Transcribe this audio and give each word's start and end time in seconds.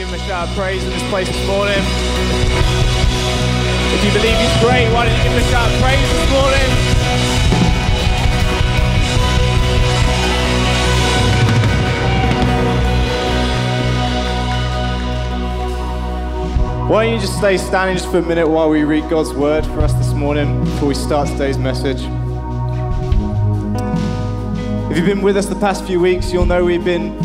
give 0.00 0.08
him 0.08 0.14
a 0.14 0.18
shout 0.26 0.48
of 0.48 0.54
praise 0.54 0.82
in 0.82 0.88
this 0.88 1.02
place 1.10 1.28
this 1.28 1.46
morning? 1.46 1.76
If 3.92 4.02
you 4.02 4.10
believe 4.12 4.34
he's 4.34 4.60
great, 4.62 4.90
why 4.94 5.04
don't 5.04 5.14
you 5.14 5.22
give 5.24 5.32
him 5.32 5.38
a 5.38 5.44
shout 5.50 5.70
of 5.70 5.78
praise 5.82 6.00
this 6.00 6.30
morning? 6.30 6.68
Why 16.88 17.04
don't 17.04 17.12
you 17.12 17.20
just 17.20 17.36
stay 17.36 17.58
standing 17.58 17.98
just 17.98 18.10
for 18.10 18.20
a 18.20 18.22
minute 18.22 18.48
while 18.48 18.70
we 18.70 18.84
read 18.84 19.06
God's 19.10 19.34
word 19.34 19.66
for 19.66 19.80
us 19.80 19.92
this 19.92 20.14
morning 20.14 20.64
before 20.64 20.88
we 20.88 20.94
start 20.94 21.28
today's 21.28 21.58
message? 21.58 22.00
If 24.90 24.96
you've 24.96 25.06
been 25.06 25.20
with 25.20 25.36
us 25.36 25.44
the 25.44 25.60
past 25.60 25.84
few 25.84 26.00
weeks, 26.00 26.32
you'll 26.32 26.46
know 26.46 26.64
we've 26.64 26.86
been 26.86 27.18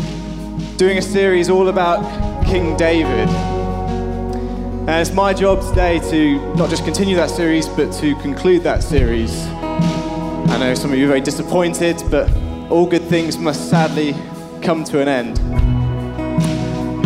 doing 0.76 0.98
a 0.98 1.02
series 1.02 1.48
all 1.48 1.68
about 1.68 2.25
King 2.56 2.74
David. 2.74 3.28
And 3.28 4.88
it's 4.88 5.12
my 5.12 5.34
job 5.34 5.60
today 5.68 5.98
to 6.08 6.54
not 6.54 6.70
just 6.70 6.86
continue 6.86 7.14
that 7.16 7.28
series, 7.28 7.68
but 7.68 7.92
to 8.00 8.14
conclude 8.22 8.62
that 8.62 8.82
series. 8.82 9.46
I 9.46 10.56
know 10.58 10.72
some 10.72 10.90
of 10.90 10.98
you 10.98 11.04
are 11.04 11.08
very 11.08 11.20
disappointed, 11.20 12.02
but 12.10 12.34
all 12.70 12.86
good 12.86 13.02
things 13.02 13.36
must 13.36 13.68
sadly 13.68 14.14
come 14.62 14.84
to 14.84 15.02
an 15.02 15.06
end. 15.06 15.38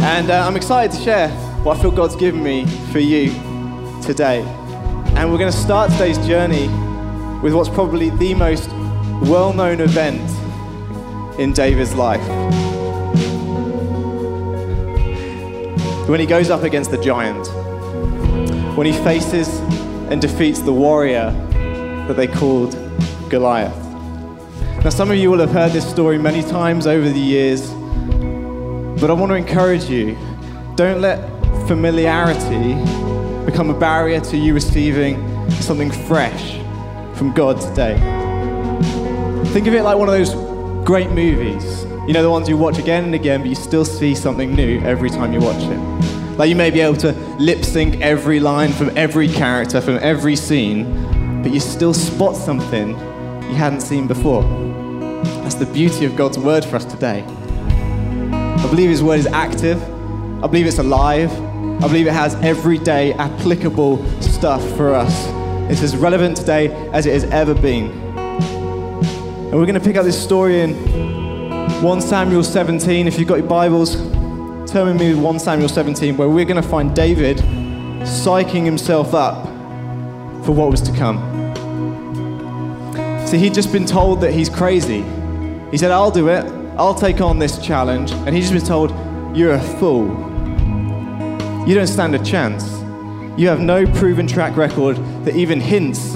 And 0.04 0.30
uh, 0.30 0.46
I'm 0.46 0.54
excited 0.54 0.96
to 0.96 1.02
share 1.02 1.30
what 1.64 1.78
I 1.78 1.82
feel 1.82 1.90
God's 1.90 2.14
given 2.14 2.44
me 2.44 2.64
for 2.92 3.00
you 3.00 3.32
today. 4.02 4.42
And 5.16 5.32
we're 5.32 5.38
going 5.38 5.50
to 5.50 5.58
start 5.58 5.90
today's 5.90 6.18
journey 6.28 6.68
with 7.42 7.54
what's 7.54 7.68
probably 7.68 8.10
the 8.10 8.34
most 8.34 8.70
well 9.28 9.52
known 9.52 9.80
event 9.80 10.30
in 11.40 11.52
David's 11.52 11.96
life. 11.96 12.69
When 16.10 16.18
he 16.18 16.26
goes 16.26 16.50
up 16.50 16.64
against 16.64 16.90
the 16.90 16.98
giant, 16.98 17.46
when 18.76 18.84
he 18.84 18.92
faces 18.92 19.48
and 20.10 20.20
defeats 20.20 20.58
the 20.58 20.72
warrior 20.72 21.30
that 22.08 22.14
they 22.16 22.26
called 22.26 22.72
Goliath. 23.28 23.76
Now, 24.82 24.90
some 24.90 25.12
of 25.12 25.18
you 25.18 25.30
will 25.30 25.38
have 25.38 25.52
heard 25.52 25.70
this 25.70 25.88
story 25.88 26.18
many 26.18 26.42
times 26.42 26.88
over 26.88 27.08
the 27.08 27.20
years, 27.20 27.70
but 29.00 29.08
I 29.08 29.12
want 29.12 29.30
to 29.30 29.36
encourage 29.36 29.84
you 29.84 30.18
don't 30.74 31.00
let 31.00 31.28
familiarity 31.68 32.74
become 33.46 33.70
a 33.70 33.78
barrier 33.78 34.18
to 34.20 34.36
you 34.36 34.52
receiving 34.52 35.48
something 35.60 35.92
fresh 35.92 36.58
from 37.14 37.32
God 37.32 37.60
today. 37.60 37.94
Think 39.52 39.68
of 39.68 39.74
it 39.74 39.84
like 39.84 39.96
one 39.96 40.08
of 40.08 40.14
those 40.14 40.34
great 40.84 41.10
movies. 41.10 41.84
You 42.08 42.14
know, 42.14 42.22
the 42.22 42.30
ones 42.30 42.48
you 42.48 42.56
watch 42.56 42.78
again 42.78 43.04
and 43.04 43.14
again, 43.14 43.42
but 43.42 43.48
you 43.48 43.54
still 43.54 43.84
see 43.84 44.16
something 44.16 44.52
new 44.56 44.80
every 44.80 45.10
time 45.10 45.32
you 45.32 45.38
watch 45.38 45.62
it. 45.62 45.99
Like 46.40 46.48
you 46.48 46.56
may 46.56 46.70
be 46.70 46.80
able 46.80 46.96
to 47.00 47.12
lip 47.38 47.62
sync 47.66 48.00
every 48.00 48.40
line 48.40 48.72
from 48.72 48.96
every 48.96 49.28
character, 49.28 49.78
from 49.78 49.98
every 50.00 50.36
scene, 50.36 51.42
but 51.42 51.52
you 51.52 51.60
still 51.60 51.92
spot 51.92 52.34
something 52.34 52.92
you 52.92 53.54
hadn't 53.56 53.82
seen 53.82 54.06
before. 54.06 54.42
That's 55.42 55.56
the 55.56 55.66
beauty 55.66 56.06
of 56.06 56.16
God's 56.16 56.38
word 56.38 56.64
for 56.64 56.76
us 56.76 56.86
today. 56.86 57.24
I 57.24 58.66
believe 58.70 58.88
His 58.88 59.02
word 59.02 59.18
is 59.18 59.26
active, 59.26 59.82
I 60.42 60.46
believe 60.46 60.66
it's 60.66 60.78
alive, 60.78 61.30
I 61.30 61.86
believe 61.86 62.06
it 62.06 62.14
has 62.14 62.34
everyday 62.36 63.12
applicable 63.12 64.02
stuff 64.22 64.66
for 64.78 64.94
us. 64.94 65.26
It's 65.70 65.82
as 65.82 65.94
relevant 65.94 66.38
today 66.38 66.68
as 66.94 67.04
it 67.04 67.12
has 67.12 67.24
ever 67.24 67.52
been. 67.52 67.90
And 68.16 69.52
we're 69.52 69.66
going 69.66 69.74
to 69.74 69.80
pick 69.80 69.96
up 69.96 70.06
this 70.06 70.18
story 70.18 70.62
in 70.62 70.72
1 71.82 72.00
Samuel 72.00 72.44
17. 72.44 73.06
If 73.06 73.18
you've 73.18 73.28
got 73.28 73.40
your 73.40 73.46
Bibles, 73.46 74.09
turn 74.70 74.86
with 74.86 75.00
me 75.00 75.12
to 75.12 75.18
1 75.18 75.38
Samuel 75.40 75.68
17, 75.68 76.16
where 76.16 76.28
we're 76.28 76.44
going 76.44 76.62
to 76.62 76.68
find 76.68 76.94
David 76.94 77.38
psyching 77.38 78.64
himself 78.64 79.14
up 79.14 79.44
for 80.44 80.52
what 80.52 80.70
was 80.70 80.80
to 80.82 80.92
come. 80.92 81.18
See, 83.26 83.38
he'd 83.38 83.52
just 83.52 83.72
been 83.72 83.84
told 83.84 84.20
that 84.20 84.32
he's 84.32 84.48
crazy. 84.48 85.02
He 85.72 85.76
said, 85.76 85.90
I'll 85.90 86.12
do 86.12 86.28
it, 86.28 86.44
I'll 86.76 86.94
take 86.94 87.20
on 87.20 87.40
this 87.40 87.58
challenge. 87.58 88.12
And 88.12 88.28
he's 88.28 88.48
just 88.48 88.64
been 88.64 88.68
told, 88.68 88.90
You're 89.36 89.54
a 89.54 89.60
fool. 89.60 90.08
You 91.66 91.74
don't 91.74 91.88
stand 91.88 92.14
a 92.14 92.24
chance. 92.24 92.70
You 93.36 93.48
have 93.48 93.60
no 93.60 93.86
proven 93.86 94.28
track 94.28 94.56
record 94.56 94.96
that 95.24 95.34
even 95.34 95.60
hints 95.60 96.12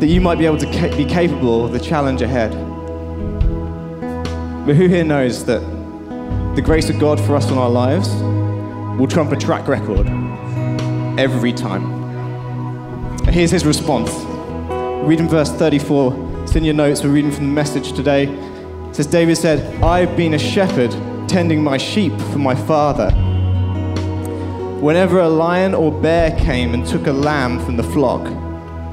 that 0.00 0.06
you 0.06 0.20
might 0.20 0.38
be 0.38 0.46
able 0.46 0.58
to 0.58 0.66
ca- 0.66 0.96
be 0.96 1.04
capable 1.04 1.64
of 1.64 1.72
the 1.72 1.80
challenge 1.80 2.22
ahead. 2.22 2.52
But 4.64 4.76
who 4.76 4.86
here 4.86 5.04
knows 5.04 5.44
that 5.46 5.75
the 6.56 6.62
grace 6.62 6.88
of 6.88 6.98
God 6.98 7.20
for 7.20 7.36
us 7.36 7.50
in 7.50 7.58
our 7.58 7.68
lives 7.68 8.08
will 8.98 9.06
trump 9.06 9.30
a 9.30 9.36
track 9.36 9.68
record 9.68 10.06
every 11.20 11.52
time? 11.52 11.84
And 13.26 13.34
here's 13.34 13.50
his 13.50 13.66
response. 13.66 14.10
Reading 15.06 15.28
verse 15.28 15.52
34, 15.52 16.44
it's 16.44 16.56
in 16.56 16.64
your 16.64 16.72
notes, 16.72 17.04
we're 17.04 17.10
reading 17.10 17.30
from 17.30 17.48
the 17.48 17.52
message 17.52 17.92
today. 17.92 18.24
It 18.24 18.96
says, 18.96 19.06
David 19.06 19.36
said, 19.36 19.82
I've 19.82 20.16
been 20.16 20.32
a 20.32 20.38
shepherd 20.38 20.92
tending 21.28 21.62
my 21.62 21.76
sheep 21.76 22.18
for 22.32 22.38
my 22.38 22.54
father. 22.54 23.10
Whenever 24.80 25.18
a 25.18 25.28
lion 25.28 25.74
or 25.74 25.92
bear 25.92 26.34
came 26.38 26.72
and 26.72 26.86
took 26.86 27.06
a 27.06 27.12
lamb 27.12 27.62
from 27.66 27.76
the 27.76 27.82
flock, 27.82 28.26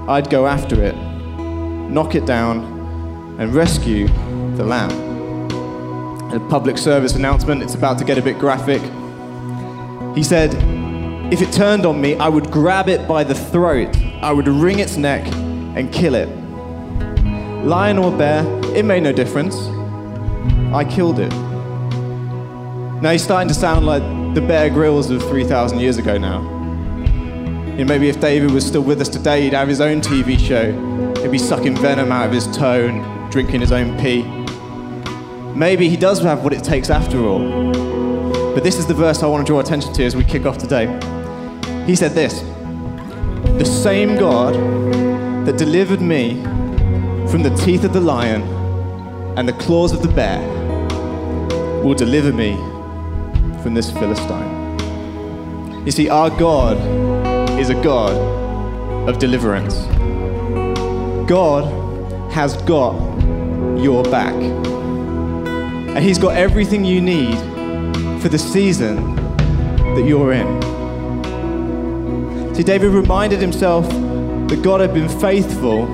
I'd 0.09 0.29
go 0.29 0.47
after 0.47 0.83
it, 0.83 0.97
knock 0.97 2.13
it 2.13 2.25
down, 2.25 3.37
and 3.39 3.55
rescue 3.55 4.07
the 4.57 4.65
lamb. 4.65 5.12
A 6.33 6.39
public 6.49 6.79
service 6.79 7.13
announcement, 7.13 7.61
it's 7.61 7.75
about 7.75 7.99
to 7.99 8.03
get 8.03 8.17
a 8.17 8.21
bit 8.21 8.39
graphic. 8.39 8.81
He 10.15 10.23
said, 10.23 10.51
If 11.31 11.43
it 11.43 11.51
turned 11.53 11.85
on 11.85 12.01
me, 12.01 12.15
I 12.15 12.27
would 12.27 12.49
grab 12.49 12.89
it 12.89 13.07
by 13.07 13.23
the 13.23 13.35
throat, 13.35 13.95
I 14.23 14.31
would 14.31 14.47
wring 14.47 14.79
its 14.79 14.97
neck 14.97 15.23
and 15.75 15.93
kill 15.93 16.15
it. 16.15 16.27
Lion 17.63 17.99
or 17.99 18.11
bear, 18.11 18.43
it 18.75 18.83
made 18.83 19.03
no 19.03 19.11
difference. 19.11 19.55
I 20.73 20.83
killed 20.89 21.19
it. 21.19 21.31
Now 22.99 23.11
he's 23.11 23.23
starting 23.23 23.47
to 23.49 23.53
sound 23.53 23.85
like 23.85 24.01
the 24.33 24.41
Bear 24.41 24.71
Grylls 24.71 25.11
of 25.11 25.21
3,000 25.21 25.79
years 25.79 25.99
ago 25.99 26.17
now. 26.17 26.41
You 27.77 27.79
know, 27.79 27.85
maybe 27.85 28.09
if 28.09 28.19
David 28.19 28.49
was 28.49 28.65
still 28.65 28.81
with 28.81 29.01
us 29.01 29.09
today, 29.09 29.43
he'd 29.43 29.53
have 29.53 29.67
his 29.67 29.81
own 29.81 30.01
TV 30.01 30.39
show. 30.39 30.71
He'd 31.21 31.31
be 31.31 31.37
sucking 31.37 31.75
venom 31.75 32.11
out 32.11 32.25
of 32.25 32.31
his 32.31 32.47
toe 32.57 32.87
and 32.87 33.31
drinking 33.31 33.61
his 33.61 33.71
own 33.71 33.99
pee. 33.99 34.42
Maybe 35.55 35.87
he 35.87 35.97
does 35.97 36.21
have 36.23 36.43
what 36.43 36.51
it 36.51 36.63
takes 36.63 36.89
after 36.89 37.23
all. 37.25 37.71
But 38.55 38.63
this 38.63 38.77
is 38.77 38.87
the 38.87 38.93
verse 38.93 39.21
I 39.21 39.27
want 39.27 39.45
to 39.45 39.51
draw 39.51 39.59
attention 39.59 39.93
to 39.93 40.03
as 40.03 40.15
we 40.15 40.23
kick 40.23 40.45
off 40.45 40.57
today. 40.57 40.87
He 41.85 41.95
said 41.95 42.13
this 42.13 42.41
The 43.59 43.65
same 43.65 44.17
God 44.17 44.55
that 45.45 45.57
delivered 45.57 46.01
me 46.01 46.41
from 47.29 47.43
the 47.43 47.53
teeth 47.63 47.83
of 47.83 47.93
the 47.93 48.01
lion 48.01 48.41
and 49.37 49.47
the 49.47 49.53
claws 49.53 49.91
of 49.91 50.01
the 50.01 50.07
bear 50.07 50.39
will 51.83 51.93
deliver 51.93 52.33
me 52.33 52.55
from 53.61 53.73
this 53.73 53.91
Philistine. 53.91 54.77
You 55.85 55.91
see, 55.91 56.09
our 56.09 56.29
God 56.29 56.77
is 57.59 57.69
a 57.69 57.75
God 57.83 58.13
of 59.07 59.19
deliverance. 59.19 59.75
God 61.27 61.65
has 62.31 62.55
got 62.63 62.95
your 63.79 64.03
back. 64.03 64.33
And 65.95 66.03
He's 66.03 66.17
got 66.17 66.35
everything 66.35 66.83
you 66.83 67.01
need 67.01 67.37
for 68.21 68.29
the 68.29 68.37
season 68.37 69.15
that 69.95 70.05
you're 70.07 70.33
in. 70.33 70.61
See, 72.55 72.63
David 72.63 72.91
reminded 72.91 73.39
himself 73.39 73.87
that 73.89 74.61
God 74.63 74.79
had 74.81 74.93
been 74.93 75.09
faithful 75.09 75.87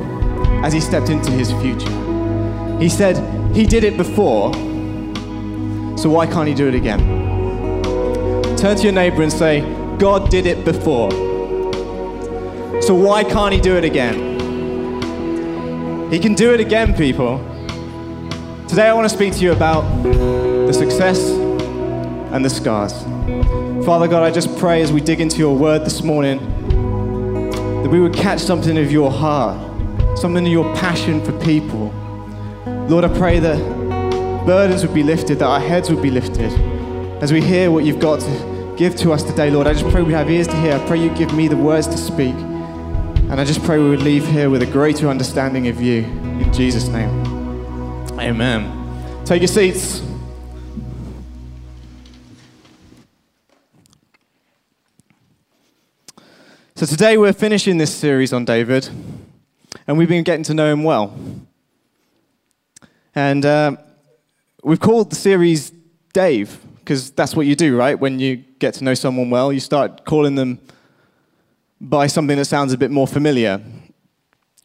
as 0.65 0.73
he 0.73 0.79
stepped 0.79 1.09
into 1.09 1.31
his 1.31 1.51
future. 1.53 1.89
He 2.79 2.89
said, 2.89 3.17
He 3.55 3.65
did 3.65 3.83
it 3.83 3.97
before, 3.97 4.53
so 5.97 6.09
why 6.09 6.27
can't 6.27 6.47
He 6.47 6.53
do 6.53 6.67
it 6.67 6.75
again? 6.75 6.99
Turn 8.55 8.75
to 8.77 8.83
your 8.83 8.93
neighbor 8.93 9.21
and 9.21 9.31
say, 9.31 9.61
God 9.97 10.29
did 10.29 10.45
it 10.45 10.63
before. 10.63 11.11
So 12.81 12.93
why 12.95 13.23
can't 13.25 13.53
he 13.53 13.59
do 13.59 13.75
it 13.75 13.83
again? 13.83 14.39
He 16.09 16.19
can 16.19 16.33
do 16.35 16.53
it 16.53 16.61
again, 16.61 16.93
people. 16.95 17.39
Today 18.69 18.87
I 18.87 18.93
want 18.93 19.09
to 19.09 19.15
speak 19.15 19.33
to 19.33 19.39
you 19.39 19.51
about 19.51 19.81
the 20.03 20.71
success 20.71 21.27
and 21.27 22.45
the 22.45 22.51
scars. 22.51 22.93
Father 23.83 24.07
God, 24.07 24.21
I 24.21 24.29
just 24.29 24.55
pray 24.59 24.83
as 24.83 24.93
we 24.93 25.01
dig 25.01 25.19
into 25.21 25.37
your 25.39 25.57
word 25.57 25.83
this 25.83 26.03
morning 26.03 26.37
that 27.81 27.89
we 27.89 27.99
would 27.99 28.13
catch 28.13 28.39
something 28.39 28.77
of 28.77 28.91
your 28.91 29.09
heart, 29.09 29.57
something 30.19 30.45
of 30.45 30.51
your 30.51 30.71
passion 30.75 31.19
for 31.25 31.31
people. 31.39 31.91
Lord, 32.87 33.05
I 33.05 33.17
pray 33.17 33.39
that 33.39 33.57
burdens 34.45 34.85
would 34.85 34.93
be 34.93 35.01
lifted, 35.01 35.39
that 35.39 35.47
our 35.47 35.59
heads 35.59 35.89
would 35.89 36.03
be 36.03 36.11
lifted 36.11 36.53
as 37.23 37.33
we 37.33 37.41
hear 37.41 37.71
what 37.71 37.85
you've 37.85 37.99
got 37.99 38.19
to 38.19 38.75
give 38.77 38.95
to 38.97 39.11
us 39.13 39.23
today, 39.23 39.49
Lord. 39.49 39.65
I 39.65 39.73
just 39.73 39.89
pray 39.89 40.03
we 40.03 40.13
have 40.13 40.29
ears 40.29 40.47
to 40.47 40.55
hear. 40.57 40.73
I 40.75 40.87
pray 40.87 40.99
you 40.99 41.09
give 41.15 41.33
me 41.33 41.47
the 41.47 41.57
words 41.57 41.87
to 41.87 41.97
speak. 41.97 42.35
And 42.35 43.41
I 43.41 43.45
just 43.45 43.63
pray 43.63 43.79
we 43.79 43.89
would 43.89 44.03
leave 44.03 44.27
here 44.27 44.51
with 44.51 44.61
a 44.61 44.67
greater 44.67 45.09
understanding 45.09 45.69
of 45.69 45.81
you. 45.81 46.03
In 46.03 46.53
Jesus' 46.53 46.87
name. 46.87 47.28
Amen. 48.19 49.23
Take 49.23 49.41
your 49.41 49.47
seats. 49.47 50.01
So, 56.75 56.85
today 56.85 57.17
we're 57.17 57.31
finishing 57.31 57.77
this 57.77 57.95
series 57.95 58.33
on 58.33 58.43
David, 58.43 58.89
and 59.87 59.97
we've 59.97 60.09
been 60.09 60.23
getting 60.23 60.43
to 60.43 60.53
know 60.53 60.69
him 60.69 60.83
well. 60.83 61.17
And 63.15 63.45
uh, 63.45 63.77
we've 64.63 64.81
called 64.81 65.11
the 65.11 65.15
series 65.15 65.71
Dave, 66.11 66.59
because 66.79 67.11
that's 67.11 67.37
what 67.37 67.45
you 67.45 67.55
do, 67.55 67.77
right? 67.77 67.97
When 67.97 68.19
you 68.19 68.35
get 68.35 68.73
to 68.75 68.83
know 68.83 68.95
someone 68.95 69.29
well, 69.29 69.53
you 69.53 69.61
start 69.61 70.03
calling 70.03 70.35
them 70.35 70.59
by 71.79 72.07
something 72.07 72.35
that 72.35 72.45
sounds 72.45 72.73
a 72.73 72.77
bit 72.77 72.91
more 72.91 73.07
familiar. 73.07 73.61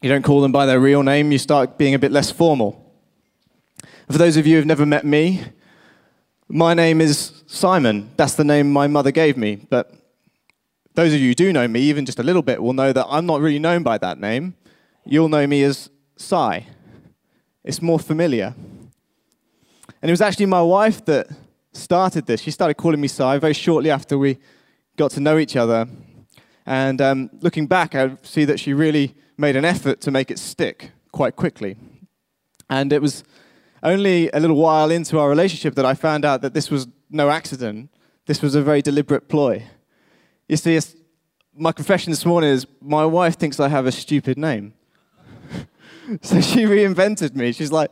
You 0.01 0.09
don't 0.09 0.23
call 0.23 0.41
them 0.41 0.51
by 0.51 0.65
their 0.65 0.81
real 0.81 1.03
name, 1.03 1.31
you 1.31 1.37
start 1.37 1.77
being 1.77 1.93
a 1.93 1.99
bit 1.99 2.11
less 2.11 2.29
formal. 2.31 2.84
For 4.09 4.19
those 4.19 4.37
of 4.37 4.45
you 4.45 4.57
who've 4.57 4.67
never 4.67 4.85
met 4.85 5.03
me, 5.03 5.41
my 6.47 6.75
name 6.75 7.01
is 7.01 7.43
Simon. 7.47 8.11
That's 8.17 8.35
the 8.35 8.43
name 8.43 8.71
my 8.71 8.85
mother 8.85 9.09
gave 9.09 9.35
me. 9.35 9.55
But 9.55 9.91
those 10.93 11.11
of 11.11 11.19
you 11.19 11.29
who 11.29 11.33
do 11.33 11.51
know 11.51 11.67
me, 11.67 11.79
even 11.79 12.05
just 12.05 12.19
a 12.19 12.23
little 12.23 12.43
bit, 12.43 12.61
will 12.61 12.73
know 12.73 12.93
that 12.93 13.07
I'm 13.09 13.25
not 13.25 13.41
really 13.41 13.57
known 13.57 13.81
by 13.81 13.97
that 13.97 14.19
name. 14.19 14.53
You'll 15.05 15.27
know 15.27 15.47
me 15.47 15.63
as 15.63 15.89
Si. 16.17 16.67
It's 17.63 17.81
more 17.81 17.97
familiar. 17.97 18.53
And 20.03 20.09
it 20.09 20.11
was 20.11 20.21
actually 20.21 20.45
my 20.45 20.61
wife 20.61 21.03
that 21.05 21.27
started 21.73 22.27
this. 22.27 22.41
She 22.41 22.51
started 22.51 22.75
calling 22.75 23.01
me 23.01 23.07
Si 23.07 23.39
very 23.39 23.53
shortly 23.53 23.89
after 23.89 24.19
we 24.19 24.37
got 24.97 25.09
to 25.11 25.19
know 25.19 25.39
each 25.39 25.55
other. 25.55 25.87
And 26.67 27.01
um, 27.01 27.31
looking 27.41 27.65
back, 27.65 27.95
I 27.95 28.17
see 28.21 28.45
that 28.45 28.59
she 28.59 28.71
really 28.71 29.15
made 29.35 29.55
an 29.55 29.65
effort 29.65 29.99
to 30.01 30.11
make 30.11 30.29
it 30.29 30.37
stick 30.37 30.91
quite 31.11 31.35
quickly. 31.35 31.75
And 32.69 32.93
it 32.93 33.01
was 33.01 33.23
only 33.83 34.29
a 34.31 34.39
little 34.39 34.55
while 34.55 34.91
into 34.91 35.19
our 35.19 35.29
relationship 35.29 35.75
that 35.75 35.85
I 35.85 35.93
found 35.93 36.25
out 36.25 36.41
that 36.41 36.53
this 36.53 36.71
was 36.71 36.87
no 37.09 37.29
accident. 37.29 37.89
This 38.25 38.41
was 38.41 38.55
a 38.55 38.61
very 38.61 38.81
deliberate 38.81 39.29
ploy. 39.29 39.63
You 40.47 40.57
see, 40.57 40.79
my 41.55 41.71
confession 41.71 42.11
this 42.11 42.25
morning 42.25 42.49
is 42.49 42.65
my 42.81 43.05
wife 43.05 43.37
thinks 43.37 43.59
I 43.59 43.69
have 43.69 43.85
a 43.85 43.91
stupid 43.91 44.37
name. 44.37 44.73
so 46.21 46.41
she 46.41 46.63
reinvented 46.63 47.35
me. 47.35 47.51
She's 47.51 47.71
like, 47.71 47.91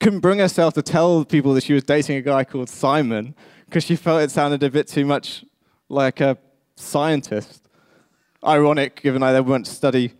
couldn't 0.00 0.20
bring 0.20 0.38
herself 0.38 0.74
to 0.74 0.82
tell 0.82 1.24
people 1.24 1.54
that 1.54 1.64
she 1.64 1.72
was 1.72 1.84
dating 1.84 2.16
a 2.16 2.22
guy 2.22 2.44
called 2.44 2.68
Simon 2.68 3.34
because 3.66 3.84
she 3.84 3.96
felt 3.96 4.22
it 4.22 4.30
sounded 4.30 4.62
a 4.62 4.70
bit 4.70 4.86
too 4.86 5.06
much 5.06 5.44
like 5.88 6.20
a 6.20 6.36
scientist. 6.76 7.68
Ironic, 8.44 9.00
given 9.00 9.22
I 9.22 9.32
then 9.32 9.46
went 9.46 9.66
to 9.66 9.72
study 9.72 10.12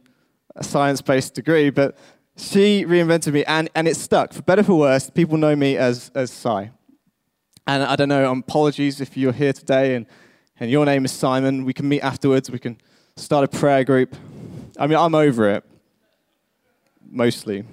a 0.56 0.64
science 0.64 1.02
based 1.02 1.34
degree, 1.34 1.70
but 1.70 1.96
she 2.36 2.84
reinvented 2.84 3.32
me, 3.32 3.44
and, 3.44 3.70
and 3.74 3.86
it 3.86 3.96
stuck. 3.96 4.32
For 4.32 4.42
better 4.42 4.62
for 4.62 4.74
worse, 4.74 5.08
people 5.10 5.36
know 5.38 5.54
me 5.54 5.76
as, 5.76 6.10
as 6.14 6.30
Si. 6.30 6.70
And 7.66 7.82
I 7.82 7.96
don't 7.96 8.08
know, 8.08 8.30
um, 8.30 8.40
apologies 8.40 9.00
if 9.00 9.16
you're 9.16 9.32
here 9.32 9.52
today 9.52 9.94
and, 9.94 10.06
and 10.60 10.70
your 10.70 10.84
name 10.84 11.04
is 11.04 11.12
Simon. 11.12 11.64
We 11.64 11.72
can 11.72 11.88
meet 11.88 12.00
afterwards, 12.02 12.50
we 12.50 12.58
can 12.58 12.78
start 13.16 13.44
a 13.44 13.48
prayer 13.48 13.84
group. 13.84 14.14
I 14.78 14.86
mean, 14.86 14.98
I'm 14.98 15.14
over 15.14 15.48
it, 15.48 15.64
mostly. 17.08 17.64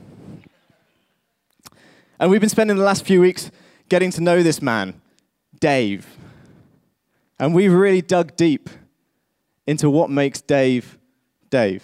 And 2.19 2.29
we've 2.29 2.39
been 2.39 2.49
spending 2.49 2.77
the 2.77 2.83
last 2.83 3.03
few 3.03 3.19
weeks 3.19 3.49
getting 3.89 4.11
to 4.11 4.21
know 4.21 4.43
this 4.43 4.61
man, 4.61 5.01
Dave. 5.59 6.07
And 7.39 7.55
we've 7.55 7.73
really 7.73 8.01
dug 8.01 8.35
deep 8.35 8.69
into 9.65 9.89
what 9.89 10.09
makes 10.11 10.39
Dave 10.39 10.99
Dave. 11.49 11.83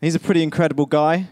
He's 0.00 0.14
a 0.14 0.20
pretty 0.20 0.42
incredible 0.42 0.86
guy. 0.86 1.28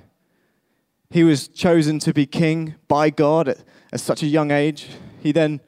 He 1.13 1.25
was 1.25 1.47
chosen 1.47 1.99
to 2.01 2.15
be 2.15 2.25
king 2.25 2.77
by 2.89 3.11
God 3.11 3.47
at, 3.47 3.59
at 3.93 4.01
such 4.01 4.23
a 4.23 4.27
young 4.27 4.51
age. 4.51 4.89
He 5.23 5.31
then 5.31 5.61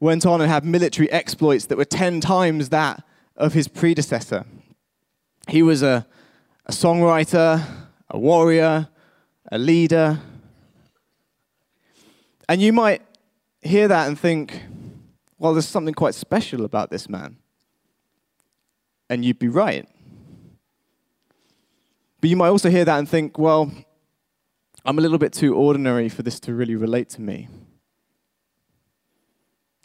went 0.00 0.26
on 0.26 0.40
and 0.40 0.50
had 0.50 0.64
military 0.64 1.08
exploits 1.12 1.66
that 1.66 1.78
were 1.78 1.84
10 1.84 2.20
times 2.20 2.70
that 2.70 3.04
of 3.36 3.52
his 3.52 3.68
predecessor. 3.68 4.44
He 5.48 5.62
was 5.62 5.82
a, 5.82 6.06
a 6.66 6.72
songwriter, 6.72 7.64
a 8.10 8.18
warrior, 8.18 8.88
a 9.52 9.58
leader. 9.58 10.18
And 12.48 12.60
you 12.60 12.72
might 12.72 13.02
hear 13.62 13.86
that 13.86 14.08
and 14.08 14.18
think, 14.18 14.60
well, 15.38 15.54
there's 15.54 15.68
something 15.68 15.94
quite 15.94 16.16
special 16.16 16.64
about 16.64 16.90
this 16.90 17.08
man. 17.08 17.36
And 19.08 19.24
you'd 19.24 19.38
be 19.38 19.48
right. 19.48 19.88
But 22.20 22.28
you 22.28 22.36
might 22.36 22.48
also 22.48 22.70
hear 22.70 22.84
that 22.84 22.98
and 22.98 23.08
think, 23.08 23.38
well, 23.38 23.70
I'm 24.84 24.98
a 24.98 25.02
little 25.02 25.18
bit 25.18 25.32
too 25.32 25.54
ordinary 25.54 26.08
for 26.08 26.22
this 26.22 26.40
to 26.40 26.54
really 26.54 26.74
relate 26.74 27.08
to 27.10 27.20
me, 27.20 27.48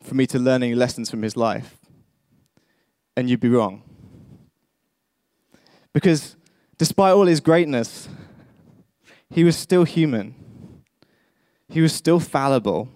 for 0.01 0.15
me 0.15 0.25
to 0.27 0.39
learn 0.39 0.63
any 0.63 0.75
lessons 0.75 1.09
from 1.09 1.21
his 1.21 1.35
life. 1.35 1.77
And 3.17 3.29
you'd 3.29 3.41
be 3.41 3.49
wrong. 3.49 3.83
Because 5.93 6.37
despite 6.77 7.13
all 7.13 7.25
his 7.25 7.41
greatness, 7.41 8.07
he 9.29 9.43
was 9.43 9.57
still 9.57 9.83
human. 9.83 10.35
He 11.67 11.81
was 11.81 11.93
still 11.93 12.21
fallible. 12.21 12.89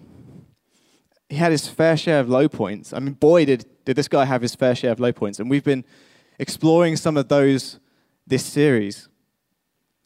He 1.28 1.36
had 1.36 1.52
his 1.52 1.68
fair 1.68 1.98
share 1.98 2.20
of 2.20 2.30
low 2.30 2.48
points. 2.48 2.94
I 2.94 2.98
mean, 2.98 3.14
boy, 3.14 3.44
did, 3.44 3.66
did 3.84 3.96
this 3.96 4.08
guy 4.08 4.24
have 4.24 4.40
his 4.40 4.54
fair 4.54 4.74
share 4.74 4.92
of 4.92 5.00
low 5.00 5.12
points. 5.12 5.38
And 5.38 5.50
we've 5.50 5.64
been 5.64 5.84
exploring 6.38 6.96
some 6.96 7.18
of 7.18 7.28
those 7.28 7.78
this 8.26 8.44
series. 8.44 9.09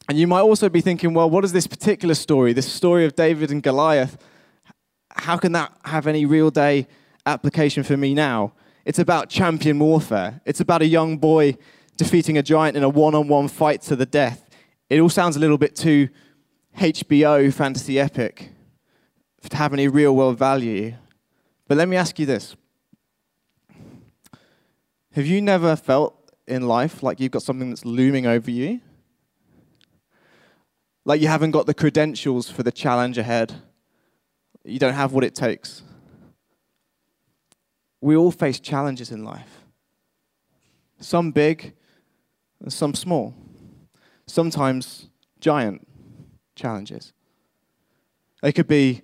And 0.08 0.18
you 0.18 0.26
might 0.26 0.42
also 0.42 0.68
be 0.68 0.80
thinking, 0.80 1.14
well, 1.14 1.30
what 1.30 1.44
is 1.44 1.52
this 1.52 1.66
particular 1.66 2.14
story, 2.14 2.52
this 2.52 2.70
story 2.70 3.04
of 3.04 3.14
David 3.14 3.50
and 3.50 3.62
Goliath? 3.62 4.18
How 5.10 5.36
can 5.38 5.52
that 5.52 5.72
have 5.84 6.06
any 6.06 6.26
real 6.26 6.50
day 6.50 6.86
application 7.24 7.82
for 7.82 7.96
me 7.96 8.12
now? 8.12 8.52
It's 8.84 8.98
about 8.98 9.30
champion 9.30 9.78
warfare. 9.78 10.42
It's 10.44 10.60
about 10.60 10.82
a 10.82 10.86
young 10.86 11.16
boy 11.16 11.56
defeating 11.96 12.36
a 12.36 12.42
giant 12.42 12.76
in 12.76 12.82
a 12.82 12.88
one 12.88 13.14
on 13.14 13.28
one 13.28 13.48
fight 13.48 13.80
to 13.82 13.96
the 13.96 14.04
death. 14.04 14.48
It 14.90 15.00
all 15.00 15.08
sounds 15.08 15.36
a 15.36 15.40
little 15.40 15.56
bit 15.56 15.74
too 15.74 16.08
HBO 16.76 17.52
fantasy 17.52 17.98
epic 17.98 18.50
to 19.48 19.56
have 19.56 19.72
any 19.72 19.88
real 19.88 20.14
world 20.14 20.38
value. 20.38 20.94
But 21.66 21.78
let 21.78 21.88
me 21.88 21.96
ask 21.96 22.18
you 22.18 22.26
this 22.26 22.56
Have 25.12 25.26
you 25.26 25.40
never 25.40 25.76
felt 25.76 26.14
in 26.46 26.68
life 26.68 27.02
like 27.02 27.20
you've 27.20 27.32
got 27.32 27.42
something 27.42 27.70
that's 27.70 27.86
looming 27.86 28.26
over 28.26 28.50
you? 28.50 28.80
Like 31.04 31.20
you 31.20 31.28
haven't 31.28 31.50
got 31.50 31.66
the 31.66 31.74
credentials 31.74 32.50
for 32.50 32.62
the 32.62 32.72
challenge 32.72 33.18
ahead. 33.18 33.54
You 34.64 34.78
don't 34.78 34.94
have 34.94 35.12
what 35.12 35.24
it 35.24 35.34
takes. 35.34 35.82
We 38.00 38.16
all 38.16 38.30
face 38.30 38.60
challenges 38.60 39.10
in 39.10 39.24
life, 39.24 39.64
some 41.00 41.30
big 41.30 41.74
and 42.60 42.72
some 42.72 42.94
small, 42.94 43.34
sometimes 44.26 45.08
giant 45.40 45.86
challenges. 46.54 47.12
They 48.42 48.52
could 48.52 48.68
be 48.68 49.02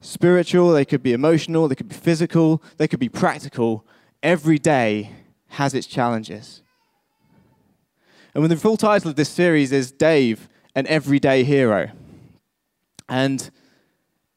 spiritual, 0.00 0.72
they 0.72 0.84
could 0.84 1.02
be 1.02 1.14
emotional, 1.14 1.68
they 1.68 1.74
could 1.74 1.88
be 1.88 1.94
physical, 1.94 2.62
they 2.76 2.86
could 2.86 3.00
be 3.00 3.08
practical. 3.08 3.86
Every 4.22 4.58
day 4.58 5.10
has 5.48 5.72
its 5.72 5.86
challenges. 5.86 6.62
And 8.34 8.42
when 8.42 8.50
the 8.50 8.56
full 8.56 8.76
title 8.76 9.10
of 9.10 9.16
this 9.16 9.28
series 9.28 9.72
is 9.72 9.90
Dave, 9.90 10.48
an 10.74 10.86
everyday 10.86 11.44
hero. 11.44 11.90
And 13.08 13.50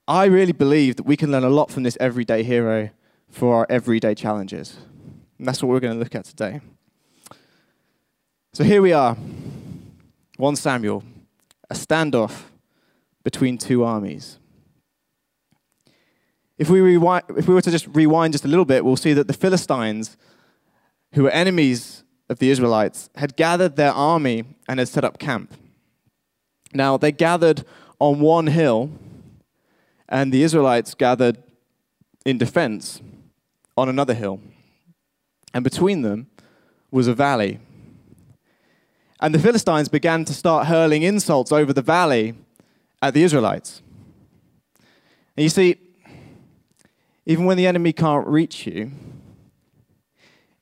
I 0.08 0.26
really 0.26 0.52
believe 0.52 0.96
that 0.98 1.06
we 1.06 1.18
can 1.18 1.32
learn 1.32 1.44
a 1.44 1.50
lot 1.50 1.72
from 1.72 1.84
this 1.84 1.98
everyday 2.00 2.44
hero 2.44 2.90
for 3.30 3.56
our 3.56 3.68
everyday 3.70 4.16
challenges. 4.16 4.78
And 5.38 5.48
that's 5.48 5.62
what 5.62 5.70
we're 5.70 5.80
going 5.80 5.94
to 5.94 6.00
look 6.00 6.16
at 6.16 6.26
today. 6.26 6.62
So 8.54 8.64
here 8.64 8.82
we 8.82 8.94
are 8.94 9.16
1 10.38 10.56
Samuel, 10.56 11.04
a 11.70 11.76
standoff 11.76 12.44
between 13.24 13.58
two 13.58 13.84
armies. 13.84 14.40
If 16.58 16.70
we, 16.70 16.80
rewind, 16.80 17.26
if 17.38 17.48
we 17.48 17.54
were 17.54 17.62
to 17.62 17.70
just 17.70 17.88
rewind 17.88 18.34
just 18.34 18.46
a 18.46 18.48
little 18.48 18.66
bit, 18.66 18.84
we'll 18.84 18.96
see 18.96 19.14
that 19.14 19.28
the 19.28 19.34
Philistines, 19.34 20.18
who 21.14 21.24
were 21.24 21.30
enemies 21.30 22.04
of 22.30 22.40
the 22.40 22.50
Israelites, 22.50 23.10
had 23.16 23.36
gathered 23.36 23.76
their 23.76 23.92
army 23.92 24.44
and 24.68 24.80
had 24.80 24.88
set 24.88 25.04
up 25.04 25.20
camp. 25.20 25.54
Now, 26.74 26.98
they 26.98 27.12
gathered 27.12 27.64
on 28.00 28.20
one 28.20 28.48
hill, 28.48 28.92
and 30.10 30.34
the 30.34 30.44
Israelites 30.44 30.94
gathered 30.94 31.38
in 32.26 32.38
defense 32.38 33.02
on 33.78 33.90
another 33.90 34.14
hill. 34.14 34.40
And 35.54 35.64
between 35.64 36.02
them 36.02 36.28
was 36.92 37.08
a 37.08 37.14
valley. 37.14 37.60
And 39.20 39.34
the 39.34 39.40
Philistines 39.40 39.90
began 39.90 40.26
to 40.26 40.34
start 40.34 40.68
hurling 40.68 41.04
insults 41.04 41.52
over 41.52 41.74
the 41.74 41.82
valley 41.82 42.36
at 43.02 43.14
the 43.14 43.24
Israelites. 43.24 43.82
And 45.36 45.44
you 45.44 45.50
see, 45.50 45.78
even 47.26 47.46
when 47.46 47.58
the 47.58 47.68
enemy 47.68 47.94
can't 47.94 48.28
reach 48.28 48.68
you, 48.68 48.92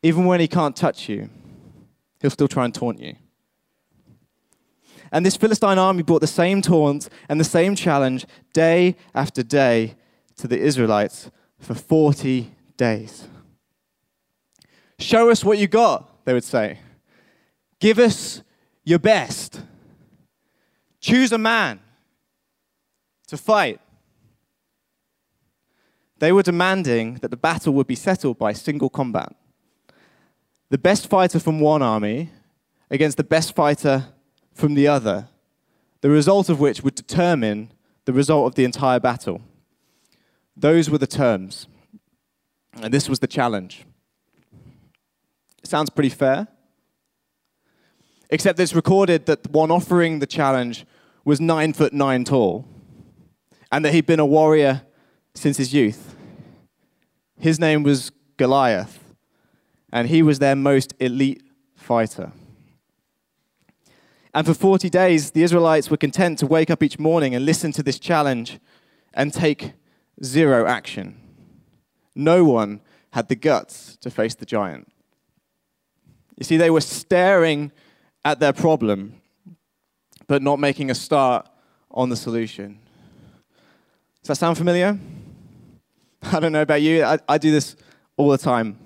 even 0.04 0.26
when 0.26 0.40
he 0.40 0.48
can't 0.48 0.76
touch 0.76 1.10
you, 1.10 1.30
he'll 2.22 2.30
still 2.30 2.48
try 2.48 2.66
and 2.66 2.74
taunt 2.74 3.00
you. 3.00 3.16
And 5.16 5.26
this 5.26 5.38
Philistine 5.38 5.80
army 5.80 6.04
brought 6.04 6.20
the 6.20 6.28
same 6.28 6.62
taunts 6.62 7.10
and 7.30 7.40
the 7.40 7.46
same 7.46 7.74
challenge 7.74 8.26
day 8.52 8.98
after 9.14 9.44
day 9.44 9.96
to 10.36 10.46
the 10.46 10.60
Israelites 10.60 11.32
for 11.58 11.74
40 11.74 12.52
days. 12.76 13.26
Show 15.00 15.30
us 15.30 15.42
what 15.42 15.58
you 15.58 15.70
got, 15.70 16.26
they 16.26 16.34
would 16.34 16.44
say. 16.44 16.80
Give 17.80 17.98
us 17.98 18.44
your 18.84 19.00
best. 19.00 19.62
Choose 21.00 21.32
a 21.32 21.38
man 21.38 21.80
to 23.28 23.38
fight. 23.38 23.80
They 26.20 26.34
were 26.34 26.44
demanding 26.44 27.20
that 27.22 27.32
the 27.32 27.38
battle 27.38 27.72
would 27.76 27.88
be 27.88 27.96
settled 27.96 28.38
by 28.38 28.52
single 28.52 28.90
combat. 28.90 29.34
The 30.72 30.78
best 30.78 31.08
fighter 31.08 31.40
from 31.40 31.62
one 31.62 31.82
army 31.82 32.32
against 32.90 33.16
the 33.16 33.24
best 33.24 33.56
fighter 33.56 34.08
from 34.56 34.74
the 34.74 34.88
other, 34.88 35.28
the 36.02 36.10
result 36.10 36.50
of 36.50 36.60
which 36.60 36.82
would 36.82 36.96
determine 36.96 37.72
the 38.06 38.14
result 38.14 38.48
of 38.48 38.56
the 38.56 38.64
entire 38.64 39.00
battle. 39.00 39.42
Those 40.56 40.90
were 40.90 40.98
the 40.98 41.08
terms. 41.08 41.68
And 42.82 42.94
this 42.94 43.10
was 43.10 43.20
the 43.20 43.28
challenge. 43.28 43.86
Sounds 45.64 45.90
pretty 45.90 46.10
fair. 46.10 46.48
Except 48.30 48.60
it's 48.60 48.74
recorded 48.74 49.26
that 49.28 49.44
the 49.44 49.50
one 49.50 49.72
offering 49.72 50.20
the 50.20 50.28
challenge 50.28 50.86
was 51.24 51.40
nine 51.40 51.74
foot 51.74 51.94
nine 51.94 52.24
tall, 52.24 52.66
and 53.72 53.84
that 53.84 53.94
he'd 53.94 54.06
been 54.06 54.20
a 54.20 54.26
warrior 54.26 54.84
since 55.34 55.58
his 55.58 55.74
youth. 55.74 56.16
His 57.40 57.60
name 57.60 57.84
was 57.84 58.12
Goliath, 58.38 59.00
and 59.92 60.08
he 60.08 60.22
was 60.22 60.40
their 60.40 60.56
most 60.56 60.94
elite 61.00 61.44
fighter. 61.76 62.32
And 64.36 64.46
for 64.46 64.54
40 64.54 64.89
days, 64.89 65.32
the 65.32 65.44
Israelites 65.44 65.89
were 65.89 65.96
content 65.96 66.39
to 66.39 66.46
wake 66.46 66.70
up 66.70 66.84
each 66.84 67.00
morning 67.00 67.34
and 67.34 67.46
listen 67.46 67.72
to 67.72 67.82
this 67.82 67.98
challenge 67.98 68.60
and 69.13 69.34
take 69.34 69.72
zero 70.22 70.68
action. 70.68 71.18
No 72.13 72.44
one 72.44 72.82
had 73.12 73.30
the 73.30 73.38
guts 73.38 73.96
to 74.01 74.12
face 74.12 74.36
the 74.36 74.46
giant. 74.46 74.92
You 76.38 76.44
see, 76.44 76.58
they 76.58 76.70
were 76.70 76.82
staring 76.82 77.72
at 78.25 78.42
their 78.42 78.51
problem, 78.51 79.22
but 80.27 80.42
not 80.44 80.60
making 80.60 80.92
a 80.92 80.96
start 80.96 81.48
on 81.89 82.10
the 82.10 82.18
solution. 82.18 82.77
Does 84.22 84.27
that 84.27 84.36
sound 84.36 84.58
familiar? 84.58 85.00
I 86.24 86.42
don't 86.42 86.51
know 86.51 86.62
about 86.62 86.82
you, 86.82 87.06
I, 87.06 87.20
I 87.30 87.38
do 87.38 87.51
this 87.51 87.77
all 88.18 88.27
the 88.27 88.38
time. 88.38 88.80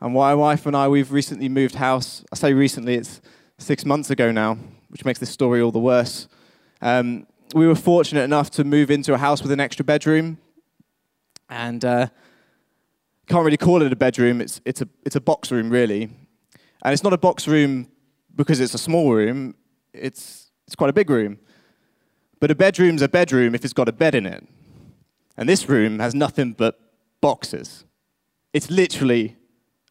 And 0.00 0.14
my 0.14 0.34
wife 0.34 0.64
and 0.64 0.74
I, 0.74 0.88
we've 0.88 1.12
recently 1.12 1.50
moved 1.50 1.74
house. 1.74 2.24
I 2.32 2.36
say 2.36 2.54
recently, 2.54 2.94
it's 2.94 3.20
six 3.58 3.84
months 3.84 4.10
ago 4.10 4.30
now, 4.30 4.58
which 4.88 5.04
makes 5.04 5.18
this 5.18 5.30
story 5.30 5.60
all 5.60 5.72
the 5.72 5.78
worse. 5.78 6.28
Um, 6.82 7.26
we 7.54 7.66
were 7.66 7.74
fortunate 7.74 8.22
enough 8.22 8.50
to 8.50 8.64
move 8.64 8.90
into 8.90 9.14
a 9.14 9.18
house 9.18 9.42
with 9.42 9.52
an 9.52 9.60
extra 9.60 9.84
bedroom. 9.84 10.38
And 11.48 11.84
uh, 11.84 12.08
can't 13.28 13.44
really 13.44 13.56
call 13.56 13.82
it 13.82 13.92
a 13.92 13.96
bedroom, 13.96 14.40
it's, 14.40 14.60
it's, 14.64 14.82
a, 14.82 14.88
it's 15.04 15.16
a 15.16 15.20
box 15.20 15.50
room, 15.50 15.70
really. 15.70 16.10
And 16.82 16.92
it's 16.92 17.02
not 17.02 17.12
a 17.12 17.18
box 17.18 17.48
room 17.48 17.88
because 18.34 18.60
it's 18.60 18.74
a 18.74 18.78
small 18.78 19.12
room, 19.12 19.54
it's, 19.92 20.50
it's 20.66 20.76
quite 20.76 20.90
a 20.90 20.92
big 20.92 21.08
room. 21.08 21.38
But 22.38 22.50
a 22.50 22.54
bedroom's 22.54 23.02
a 23.02 23.08
bedroom 23.08 23.54
if 23.54 23.64
it's 23.64 23.72
got 23.72 23.88
a 23.88 23.92
bed 23.92 24.14
in 24.14 24.26
it. 24.26 24.46
And 25.36 25.48
this 25.48 25.68
room 25.68 25.98
has 26.00 26.14
nothing 26.14 26.52
but 26.52 26.78
boxes. 27.20 27.84
It's 28.52 28.70
literally 28.70 29.36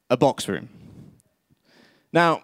a 0.10 0.18
box 0.18 0.48
room. 0.48 0.70
Now, 2.14 2.44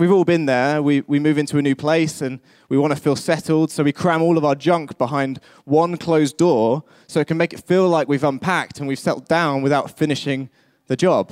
we've 0.00 0.10
all 0.10 0.24
been 0.24 0.46
there. 0.46 0.82
We, 0.82 1.02
we 1.02 1.18
move 1.18 1.36
into 1.36 1.58
a 1.58 1.62
new 1.62 1.76
place 1.76 2.22
and 2.22 2.40
we 2.70 2.78
want 2.78 2.94
to 2.94 3.00
feel 3.00 3.14
settled, 3.14 3.70
so 3.70 3.84
we 3.84 3.92
cram 3.92 4.22
all 4.22 4.38
of 4.38 4.44
our 4.44 4.54
junk 4.54 4.96
behind 4.96 5.40
one 5.64 5.98
closed 5.98 6.38
door 6.38 6.82
so 7.06 7.20
it 7.20 7.26
can 7.26 7.36
make 7.36 7.52
it 7.52 7.60
feel 7.60 7.86
like 7.88 8.08
we've 8.08 8.24
unpacked 8.24 8.78
and 8.78 8.88
we've 8.88 8.98
settled 8.98 9.28
down 9.28 9.60
without 9.60 9.96
finishing 9.96 10.48
the 10.86 10.96
job. 10.96 11.30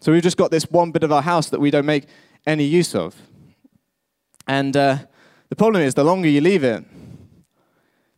So 0.00 0.12
we've 0.12 0.22
just 0.22 0.38
got 0.38 0.50
this 0.50 0.64
one 0.64 0.92
bit 0.92 1.02
of 1.02 1.12
our 1.12 1.22
house 1.22 1.50
that 1.50 1.60
we 1.60 1.70
don't 1.70 1.84
make 1.84 2.06
any 2.46 2.64
use 2.64 2.94
of. 2.94 3.14
And 4.46 4.76
uh, 4.76 4.98
the 5.50 5.56
problem 5.56 5.82
is, 5.82 5.94
the 5.94 6.04
longer 6.04 6.28
you 6.28 6.40
leave 6.40 6.64
it, 6.64 6.84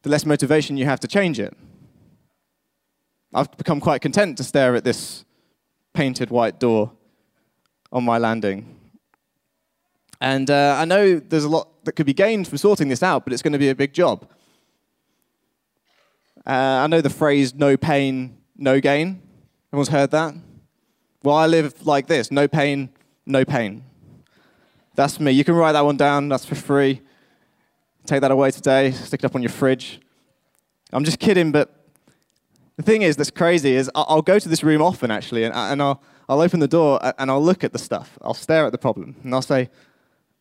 the 0.02 0.10
less 0.10 0.24
motivation 0.24 0.76
you 0.76 0.84
have 0.84 1.00
to 1.00 1.08
change 1.08 1.40
it. 1.40 1.56
I've 3.34 3.50
become 3.56 3.80
quite 3.80 4.00
content 4.00 4.38
to 4.38 4.44
stare 4.44 4.76
at 4.76 4.84
this 4.84 5.24
painted 5.92 6.30
white 6.30 6.60
door 6.60 6.92
on 7.90 8.04
my 8.04 8.18
landing. 8.18 8.77
And 10.20 10.50
uh, 10.50 10.76
I 10.78 10.84
know 10.84 11.18
there's 11.18 11.44
a 11.44 11.48
lot 11.48 11.84
that 11.84 11.92
could 11.92 12.06
be 12.06 12.14
gained 12.14 12.48
from 12.48 12.58
sorting 12.58 12.88
this 12.88 13.02
out, 13.02 13.24
but 13.24 13.32
it's 13.32 13.42
going 13.42 13.52
to 13.52 13.58
be 13.58 13.68
a 13.68 13.74
big 13.74 13.92
job. 13.92 14.28
Uh, 16.46 16.82
I 16.82 16.86
know 16.86 17.00
the 17.00 17.10
phrase 17.10 17.54
no 17.54 17.76
pain, 17.76 18.38
no 18.56 18.80
gain. 18.80 19.22
Everyone's 19.70 19.88
heard 19.88 20.10
that? 20.12 20.34
Well, 21.22 21.36
I 21.36 21.46
live 21.46 21.86
like 21.86 22.06
this 22.06 22.30
no 22.30 22.48
pain, 22.48 22.90
no 23.26 23.44
pain. 23.44 23.84
That's 24.94 25.20
me. 25.20 25.30
You 25.30 25.44
can 25.44 25.54
write 25.54 25.72
that 25.72 25.84
one 25.84 25.96
down, 25.96 26.28
that's 26.28 26.44
for 26.44 26.54
free. 26.54 27.02
Take 28.06 28.22
that 28.22 28.30
away 28.30 28.50
today, 28.50 28.90
stick 28.92 29.20
it 29.20 29.26
up 29.26 29.34
on 29.34 29.42
your 29.42 29.50
fridge. 29.50 30.00
I'm 30.92 31.04
just 31.04 31.18
kidding, 31.18 31.52
but 31.52 31.86
the 32.76 32.82
thing 32.82 33.02
is 33.02 33.16
that's 33.16 33.30
crazy 33.30 33.74
is 33.74 33.90
I'll 33.94 34.22
go 34.22 34.38
to 34.38 34.48
this 34.48 34.62
room 34.62 34.80
often 34.80 35.10
actually, 35.10 35.44
and, 35.44 35.54
I'll, 35.82 36.02
I'll 36.28 36.40
open 36.40 36.60
the 36.60 36.68
door 36.68 36.98
and 37.18 37.30
I'll 37.30 37.44
look 37.44 37.62
at 37.62 37.72
the 37.72 37.78
stuff. 37.78 38.18
I'll 38.22 38.32
stare 38.32 38.64
at 38.64 38.72
the 38.72 38.78
problem, 38.78 39.16
and 39.22 39.34
I'll 39.34 39.42
say, 39.42 39.68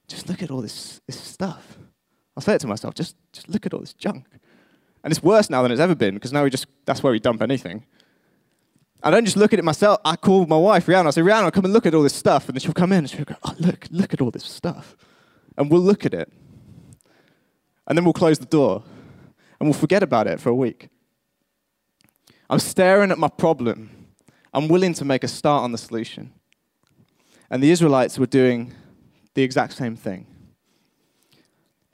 just 0.08 0.30
look 0.30 0.42
at 0.42 0.52
all 0.52 0.62
this, 0.62 1.02
this 1.06 1.20
stuff. 1.20 1.78
I'll 2.36 2.42
say 2.44 2.54
it 2.54 2.62
to 2.62 2.68
myself, 2.68 2.94
just, 2.94 3.16
just 3.34 3.50
look 3.50 3.66
at 3.66 3.74
all 3.74 3.80
this 3.80 3.94
junk. 3.94 4.26
And 5.04 5.12
it's 5.12 5.24
worse 5.24 5.50
now 5.50 5.62
than 5.64 5.72
it's 5.72 5.82
ever 5.82 5.96
been 5.96 6.16
because 6.16 6.34
now 6.34 6.44
we 6.44 6.50
just, 6.50 6.68
that's 6.86 7.02
where 7.02 7.12
we 7.12 7.20
dump 7.20 7.42
anything. 7.42 7.86
I 9.04 9.12
don't 9.12 9.26
just 9.26 9.38
look 9.38 9.54
at 9.54 9.60
it 9.60 9.66
myself. 9.66 10.00
I 10.04 10.16
call 10.16 10.46
my 10.48 10.58
wife, 10.58 10.86
Rihanna. 10.88 11.08
I 11.08 11.10
say, 11.12 11.22
Rihanna, 11.22 11.54
come 11.54 11.66
and 11.66 11.74
look 11.74 11.86
at 11.86 11.94
all 11.94 12.04
this 12.04 12.16
stuff. 12.16 12.48
And 12.48 12.56
then 12.56 12.62
she'll 12.62 12.74
come 12.74 12.92
in 12.92 13.00
and 13.00 13.10
she'll 13.10 13.26
go, 13.26 13.36
oh, 13.44 13.56
look, 13.60 13.88
look 13.92 14.14
at 14.14 14.22
all 14.22 14.32
this 14.32 14.44
stuff. 14.44 14.98
And 15.58 15.70
we'll 15.72 15.82
look 15.82 16.06
at 16.06 16.14
it. 16.14 16.32
And 17.88 17.98
then 17.98 18.04
we'll 18.04 18.14
close 18.14 18.40
the 18.40 18.46
door. 18.46 18.84
And 19.60 19.70
we'll 19.70 19.80
forget 19.80 20.04
about 20.04 20.28
it 20.28 20.40
for 20.40 20.50
a 20.50 20.56
week. 20.56 20.90
I'm 22.50 22.60
staring 22.60 23.12
at 23.12 23.18
my 23.18 23.30
problem. 23.30 24.08
I'm 24.54 24.68
willing 24.68 24.94
to 24.96 25.06
make 25.06 25.24
a 25.24 25.28
start 25.28 25.64
on 25.64 25.72
the 25.72 25.78
solution. 25.78 26.34
And 27.50 27.62
the 27.62 27.72
Israelites 27.72 28.18
were 28.18 28.26
doing 28.26 28.74
the 29.38 29.44
exact 29.44 29.74
same 29.74 29.96
thing. 29.96 30.26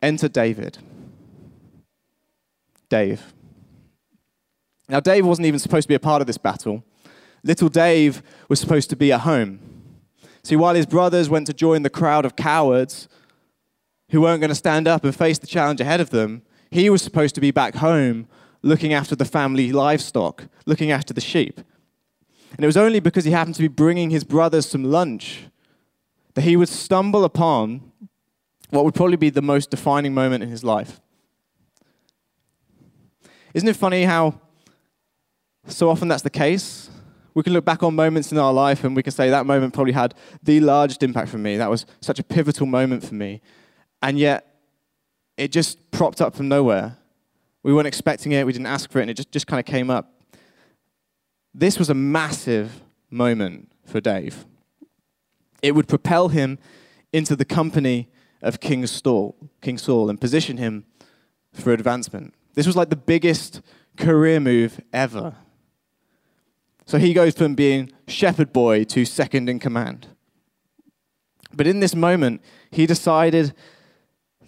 Enter 0.02 0.30
David. 0.30 0.78
Dave. 2.88 3.34
Now, 4.88 5.02
Dave 5.02 5.26
wasn't 5.26 5.48
even 5.48 5.60
supposed 5.60 5.84
to 5.84 5.90
be 5.90 5.96
a 5.96 6.00
part 6.00 6.22
of 6.22 6.28
this 6.28 6.38
battle. 6.38 6.86
Little 7.44 7.68
Dave 7.68 8.24
was 8.48 8.62
supposed 8.62 8.90
to 8.92 8.96
be 8.96 9.12
at 9.12 9.22
home. 9.22 9.60
See, 10.46 10.56
while 10.56 10.74
his 10.74 10.86
brothers 10.86 11.30
went 11.30 11.46
to 11.48 11.54
join 11.54 11.82
the 11.82 11.90
crowd 11.90 12.24
of 12.24 12.38
cowards 12.38 13.10
who 14.12 14.22
weren't 14.22 14.40
going 14.40 14.48
to 14.48 14.56
stand 14.56 14.88
up 14.88 15.04
and 15.04 15.14
face 15.14 15.38
the 15.38 15.46
challenge 15.46 15.82
ahead 15.82 16.00
of 16.00 16.12
them, 16.12 16.44
he 16.72 16.90
was 16.90 17.02
supposed 17.02 17.36
to 17.36 17.42
be 17.42 17.52
back 17.52 17.76
home 17.76 18.30
looking 18.62 18.94
after 18.94 19.18
the 19.18 19.26
family 19.26 19.74
livestock, 19.74 20.46
looking 20.66 20.92
after 20.92 21.14
the 21.14 21.20
sheep. 21.20 21.60
And 22.56 22.64
it 22.64 22.68
was 22.68 22.78
only 22.78 23.02
because 23.02 23.26
he 23.26 23.32
happened 23.32 23.56
to 23.56 23.62
be 23.62 23.68
bringing 23.68 24.12
his 24.12 24.24
brothers 24.24 24.66
some 24.66 24.86
lunch 24.86 25.50
that 26.34 26.42
he 26.42 26.56
would 26.56 26.70
stumble 26.70 27.24
upon 27.24 27.92
what 28.70 28.86
would 28.86 28.96
probably 28.96 29.18
be 29.18 29.30
the 29.30 29.42
most 29.42 29.70
defining 29.70 30.14
moment 30.14 30.44
in 30.44 30.50
his 30.50 30.64
life. 30.64 31.00
Isn't 33.54 33.70
it 33.70 33.76
funny 33.76 34.04
how 34.04 34.40
so 35.68 35.90
often 35.90 36.08
that's 36.08 36.24
the 36.24 36.30
case? 36.30 36.90
We 37.36 37.44
can 37.44 37.54
look 37.54 37.66
back 37.66 37.84
on 37.84 37.96
moments 37.96 38.32
in 38.32 38.38
our 38.38 38.52
life 38.52 38.84
and 38.84 38.96
we 38.96 39.04
can 39.04 39.12
say 39.12 39.30
that 39.30 39.46
moment 39.46 39.74
probably 39.74 39.94
had 39.94 40.16
the 40.42 40.60
largest 40.60 41.04
impact 41.04 41.30
for 41.30 41.38
me. 41.38 41.58
That 41.58 41.70
was 41.70 41.86
such 42.02 42.20
a 42.20 42.24
pivotal 42.24 42.66
moment 42.66 43.04
for 43.04 43.14
me. 43.14 43.42
And 44.02 44.18
yet, 44.18 44.56
it 45.38 45.52
just 45.52 45.92
propped 45.92 46.22
up 46.22 46.36
from 46.36 46.48
nowhere. 46.48 46.98
We 47.62 47.74
weren't 47.74 47.88
expecting 47.88 48.34
it, 48.34 48.46
we 48.46 48.54
didn't 48.54 48.68
ask 48.68 48.92
for 48.92 49.00
it, 49.00 49.04
and 49.04 49.12
it 49.12 49.16
just, 49.16 49.32
just 49.32 49.48
kind 49.48 49.60
of 49.60 49.66
came 49.66 49.90
up. 49.90 50.22
This 51.54 51.80
was 51.80 51.90
a 51.90 51.94
massive 51.94 52.82
moment 53.10 53.72
for 53.86 54.02
Dave 54.02 54.46
it 55.64 55.74
would 55.74 55.88
propel 55.88 56.28
him 56.28 56.60
into 57.12 57.36
the 57.36 57.46
company 57.46 58.10
of 58.44 58.60
King 58.60 58.86
Saul, 58.86 59.36
King 59.62 59.78
Saul 59.80 60.10
and 60.10 60.22
position 60.22 60.58
him 60.58 60.86
for 61.54 61.72
advancement. 61.72 62.36
This 62.54 62.68
was 62.68 62.76
like 62.76 62.90
the 62.90 62.96
biggest 62.96 63.62
career 63.98 64.40
move 64.40 64.82
ever. 64.92 65.36
So 66.86 66.98
he 66.98 67.14
goes 67.14 67.34
from 67.34 67.56
being 67.56 67.92
shepherd 68.08 68.52
boy 68.52 68.84
to 68.86 69.06
second 69.06 69.48
in 69.48 69.60
command. 69.60 70.08
But 71.54 71.66
in 71.66 71.80
this 71.80 71.96
moment, 71.96 72.42
he 72.70 72.86
decided 72.86 73.54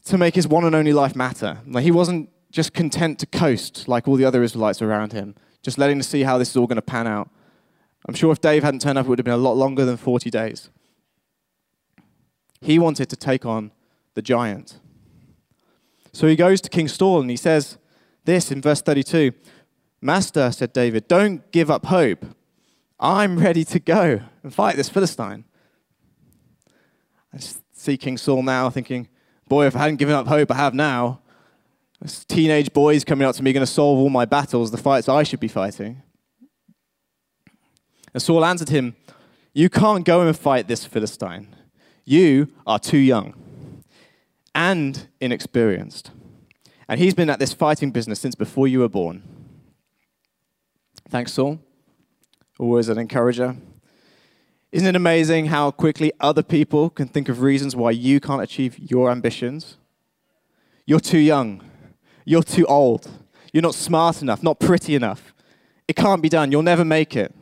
to 0.05 0.17
make 0.17 0.35
his 0.35 0.47
one 0.47 0.65
and 0.65 0.75
only 0.75 0.91
life 0.91 1.15
matter. 1.15 1.59
Like 1.65 1.83
he 1.83 1.91
wasn't 1.91 2.29
just 2.51 2.73
content 2.73 3.19
to 3.19 3.25
coast 3.25 3.87
like 3.87 4.07
all 4.07 4.15
the 4.15 4.25
other 4.25 4.43
Israelites 4.43 4.81
around 4.81 5.13
him, 5.13 5.35
just 5.61 5.77
letting 5.77 5.97
to 5.97 6.03
see 6.03 6.23
how 6.23 6.37
this 6.37 6.49
is 6.49 6.57
all 6.57 6.67
going 6.67 6.75
to 6.75 6.81
pan 6.81 7.07
out. 7.07 7.29
I'm 8.07 8.15
sure 8.15 8.31
if 8.31 8.41
Dave 8.41 8.63
hadn't 8.63 8.81
turned 8.81 8.97
up, 8.97 9.05
it 9.05 9.09
would 9.09 9.19
have 9.19 9.25
been 9.25 9.33
a 9.33 9.37
lot 9.37 9.55
longer 9.55 9.85
than 9.85 9.97
40 9.97 10.29
days. 10.29 10.69
He 12.61 12.79
wanted 12.79 13.09
to 13.09 13.15
take 13.15 13.45
on 13.45 13.71
the 14.13 14.21
giant. 14.21 14.79
So 16.13 16.27
he 16.27 16.35
goes 16.35 16.61
to 16.61 16.69
King 16.69 16.87
Saul 16.87 17.21
and 17.21 17.29
he 17.29 17.37
says 17.37 17.77
this 18.23 18.51
in 18.51 18.61
verse 18.61 18.81
32 18.81 19.31
Master, 20.01 20.51
said 20.51 20.71
David, 20.71 21.07
don't 21.07 21.51
give 21.51 21.71
up 21.71 21.87
hope. 21.87 22.25
I'm 22.99 23.39
ready 23.39 23.63
to 23.65 23.79
go 23.79 24.21
and 24.43 24.53
fight 24.53 24.75
this 24.75 24.87
Philistine. 24.87 25.45
I 27.33 27.39
see 27.73 27.97
King 27.97 28.17
Saul 28.17 28.43
now 28.43 28.69
thinking, 28.69 29.07
boy, 29.47 29.65
if 29.65 29.75
I 29.75 29.79
hadn't 29.79 29.97
given 29.97 30.13
up 30.13 30.27
hope, 30.27 30.51
I 30.51 30.55
have 30.55 30.73
now. 30.73 31.21
This 32.01 32.23
teenage 32.23 32.71
boys 32.71 33.03
coming 33.03 33.27
up 33.27 33.35
to 33.35 33.43
me 33.43 33.51
going 33.51 33.65
to 33.65 33.71
solve 33.71 33.97
all 33.97 34.09
my 34.09 34.25
battles, 34.25 34.69
the 34.69 34.77
fights 34.77 35.09
I 35.09 35.23
should 35.23 35.39
be 35.39 35.47
fighting. 35.47 36.03
And 38.13 38.21
Saul 38.21 38.45
answered 38.45 38.69
him, 38.69 38.95
You 39.53 39.69
can't 39.69 40.05
go 40.05 40.21
and 40.21 40.37
fight 40.37 40.67
this 40.67 40.85
Philistine. 40.85 41.54
You 42.05 42.49
are 42.67 42.79
too 42.79 42.97
young 42.97 43.33
and 44.53 45.07
inexperienced. 45.19 46.11
And 46.87 46.99
he's 46.99 47.15
been 47.15 47.31
at 47.31 47.39
this 47.39 47.51
fighting 47.51 47.89
business 47.89 48.19
since 48.19 48.35
before 48.35 48.67
you 48.67 48.79
were 48.79 48.89
born. 48.89 49.23
Thanks, 51.09 51.33
Saul. 51.33 51.59
Always 52.59 52.89
an 52.89 52.99
encourager. 52.99 53.57
Isn't 54.71 54.87
it 54.87 54.95
amazing 54.95 55.47
how 55.47 55.71
quickly 55.71 56.11
other 56.19 56.43
people 56.43 56.89
can 56.89 57.07
think 57.07 57.27
of 57.27 57.41
reasons 57.41 57.75
why 57.75 57.91
you 57.91 58.19
can't 58.19 58.41
achieve 58.41 58.77
your 58.77 59.09
ambitions? 59.09 59.77
You're 60.85 60.99
too 60.99 61.17
young. 61.17 61.63
You're 62.23 62.43
too 62.43 62.65
old. 62.65 63.09
You're 63.51 63.63
not 63.63 63.73
smart 63.73 64.21
enough, 64.21 64.43
not 64.43 64.59
pretty 64.59 64.95
enough. 64.95 65.33
It 65.87 65.95
can't 65.95 66.21
be 66.21 66.29
done. 66.29 66.51
You'll 66.51 66.61
never 66.61 66.85
make 66.85 67.15
it. 67.15 67.33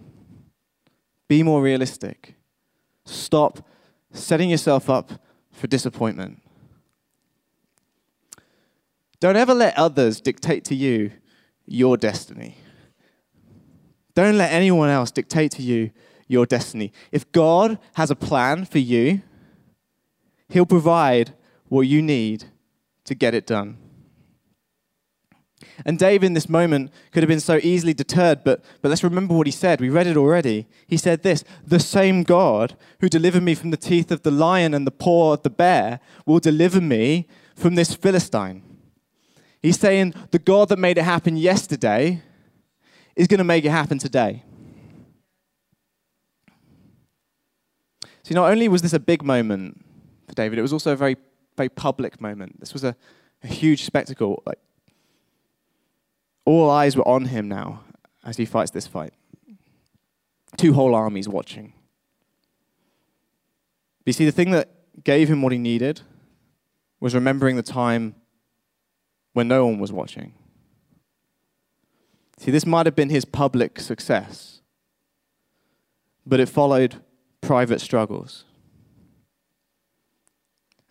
Be 1.27 1.43
more 1.43 1.61
realistic. 1.61 2.35
Stop 3.05 3.65
setting 4.13 4.49
yourself 4.49 4.89
up 4.89 5.11
for 5.51 5.67
disappointment. 5.67 6.41
Don't 9.19 9.35
ever 9.35 9.53
let 9.53 9.77
others 9.77 10.19
dictate 10.21 10.65
to 10.65 10.75
you 10.75 11.11
your 11.65 11.97
destiny. 11.97 12.57
Don't 14.15 14.37
let 14.37 14.51
anyone 14.51 14.89
else 14.89 15.11
dictate 15.11 15.51
to 15.53 15.61
you 15.61 15.91
your 16.27 16.45
destiny. 16.45 16.91
If 17.11 17.31
God 17.31 17.79
has 17.95 18.11
a 18.11 18.15
plan 18.15 18.65
for 18.65 18.79
you, 18.79 19.21
He'll 20.49 20.65
provide 20.65 21.33
what 21.67 21.81
you 21.81 22.01
need 22.01 22.45
to 23.05 23.15
get 23.15 23.33
it 23.33 23.47
done. 23.47 23.77
And 25.85 25.99
David, 25.99 26.27
in 26.27 26.33
this 26.33 26.49
moment, 26.49 26.91
could 27.11 27.23
have 27.23 27.29
been 27.29 27.39
so 27.39 27.59
easily 27.63 27.93
deterred, 27.93 28.43
but, 28.43 28.63
but 28.81 28.89
let's 28.89 29.03
remember 29.03 29.33
what 29.33 29.47
he 29.47 29.51
said. 29.51 29.81
We 29.81 29.89
read 29.89 30.07
it 30.07 30.17
already. 30.17 30.67
He 30.87 30.97
said 30.97 31.23
this 31.23 31.43
The 31.65 31.79
same 31.79 32.23
God 32.23 32.75
who 32.99 33.09
delivered 33.09 33.43
me 33.43 33.55
from 33.55 33.71
the 33.71 33.77
teeth 33.77 34.11
of 34.11 34.23
the 34.23 34.31
lion 34.31 34.73
and 34.73 34.87
the 34.87 34.91
paw 34.91 35.33
of 35.33 35.43
the 35.43 35.49
bear 35.49 35.99
will 36.25 36.39
deliver 36.39 36.81
me 36.81 37.27
from 37.55 37.75
this 37.75 37.95
Philistine. 37.95 38.63
He's 39.61 39.79
saying, 39.79 40.13
The 40.31 40.39
God 40.39 40.69
that 40.69 40.79
made 40.79 40.97
it 40.97 41.03
happen 41.03 41.37
yesterday 41.37 42.21
is 43.15 43.27
going 43.27 43.37
to 43.39 43.43
make 43.43 43.65
it 43.65 43.71
happen 43.71 43.97
today. 43.97 44.43
See, 48.23 48.33
not 48.33 48.49
only 48.49 48.67
was 48.67 48.81
this 48.81 48.93
a 48.93 48.99
big 48.99 49.23
moment 49.23 49.83
for 50.27 50.33
David, 50.33 50.57
it 50.57 50.61
was 50.61 50.73
also 50.73 50.93
a 50.93 50.95
very, 50.95 51.17
very 51.57 51.69
public 51.69 52.21
moment. 52.21 52.59
This 52.59 52.73
was 52.73 52.83
a, 52.83 52.95
a 53.43 53.47
huge 53.47 53.83
spectacle. 53.83 54.41
Like, 54.45 54.59
all 56.45 56.69
eyes 56.69 56.95
were 56.95 57.07
on 57.07 57.25
him 57.25 57.47
now 57.47 57.81
as 58.23 58.37
he 58.37 58.45
fights 58.45 58.71
this 58.71 58.87
fight. 58.87 59.13
Two 60.57 60.73
whole 60.73 60.93
armies 60.93 61.27
watching. 61.27 61.73
But 63.99 64.07
you 64.07 64.13
see, 64.13 64.25
the 64.25 64.31
thing 64.31 64.51
that 64.51 64.69
gave 65.03 65.29
him 65.29 65.41
what 65.41 65.51
he 65.51 65.57
needed 65.57 66.01
was 66.99 67.15
remembering 67.15 67.55
the 67.55 67.63
time 67.63 68.15
when 69.33 69.47
no 69.47 69.65
one 69.65 69.79
was 69.79 69.91
watching. 69.91 70.33
See, 72.37 72.51
this 72.51 72.65
might 72.65 72.85
have 72.85 72.95
been 72.95 73.09
his 73.09 73.25
public 73.25 73.79
success, 73.79 74.61
but 76.25 76.39
it 76.39 76.49
followed 76.49 77.01
private 77.41 77.79
struggles. 77.79 78.45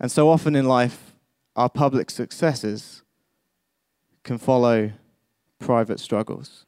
And 0.01 0.11
so 0.11 0.29
often 0.29 0.57
in 0.57 0.67
life, 0.67 1.15
our 1.55 1.69
public 1.69 2.11
successes 2.11 3.03
can 4.25 4.39
follow 4.39 4.93
private 5.63 6.01
struggles. 6.01 6.67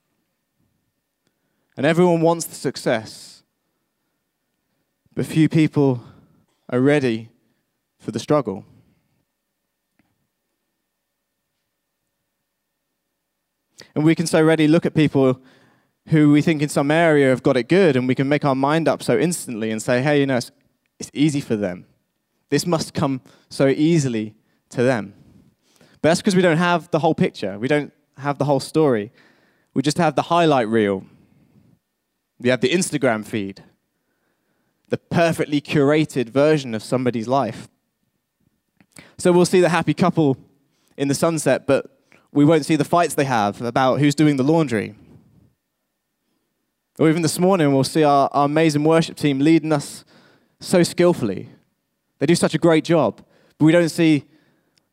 And 1.76 1.84
everyone 1.84 2.20
wants 2.20 2.46
the 2.46 2.54
success, 2.54 3.42
but 5.14 5.26
few 5.26 5.48
people 5.48 6.02
are 6.70 6.80
ready 6.80 7.28
for 7.98 8.10
the 8.10 8.18
struggle. 8.18 8.64
And 13.94 14.04
we 14.04 14.14
can 14.14 14.26
so 14.26 14.42
readily 14.42 14.68
look 14.68 14.86
at 14.86 14.94
people 14.94 15.40
who 16.08 16.32
we 16.32 16.42
think 16.42 16.62
in 16.62 16.68
some 16.68 16.90
area 16.90 17.28
have 17.28 17.42
got 17.42 17.56
it 17.56 17.68
good, 17.68 17.96
and 17.96 18.06
we 18.06 18.14
can 18.14 18.28
make 18.28 18.44
our 18.44 18.54
mind 18.54 18.88
up 18.88 19.02
so 19.02 19.18
instantly 19.18 19.70
and 19.70 19.82
say, 19.82 20.02
hey, 20.02 20.20
you 20.20 20.26
know, 20.26 20.36
it's, 20.36 20.50
it's 20.98 21.10
easy 21.14 21.40
for 21.40 21.56
them. 21.56 21.86
This 22.50 22.66
must 22.66 22.92
come 22.92 23.20
so 23.48 23.68
easily 23.68 24.34
to 24.70 24.82
them. 24.82 25.14
But 26.02 26.10
that's 26.10 26.20
because 26.20 26.36
we 26.36 26.42
don't 26.42 26.58
have 26.58 26.90
the 26.90 26.98
whole 26.98 27.14
picture. 27.14 27.58
We 27.58 27.68
don't 27.68 27.92
have 28.18 28.38
the 28.38 28.44
whole 28.44 28.60
story. 28.60 29.12
We 29.74 29.82
just 29.82 29.98
have 29.98 30.14
the 30.14 30.22
highlight 30.22 30.68
reel. 30.68 31.04
We 32.38 32.48
have 32.48 32.60
the 32.60 32.70
Instagram 32.70 33.24
feed, 33.24 33.62
the 34.88 34.98
perfectly 34.98 35.60
curated 35.60 36.28
version 36.28 36.74
of 36.74 36.82
somebody's 36.82 37.28
life. 37.28 37.68
So 39.18 39.32
we'll 39.32 39.46
see 39.46 39.60
the 39.60 39.68
happy 39.68 39.94
couple 39.94 40.36
in 40.96 41.08
the 41.08 41.14
sunset, 41.14 41.66
but 41.66 41.86
we 42.32 42.44
won't 42.44 42.64
see 42.64 42.76
the 42.76 42.84
fights 42.84 43.14
they 43.14 43.24
have 43.24 43.62
about 43.62 44.00
who's 44.00 44.14
doing 44.14 44.36
the 44.36 44.42
laundry. 44.42 44.94
Or 46.98 47.08
even 47.08 47.22
this 47.22 47.38
morning, 47.38 47.72
we'll 47.72 47.84
see 47.84 48.04
our, 48.04 48.28
our 48.32 48.44
amazing 48.44 48.84
worship 48.84 49.16
team 49.16 49.40
leading 49.40 49.72
us 49.72 50.04
so 50.60 50.82
skillfully. 50.82 51.48
They 52.18 52.26
do 52.26 52.34
such 52.34 52.54
a 52.54 52.58
great 52.58 52.84
job, 52.84 53.24
but 53.58 53.64
we 53.64 53.72
don't 53.72 53.88
see 53.88 54.24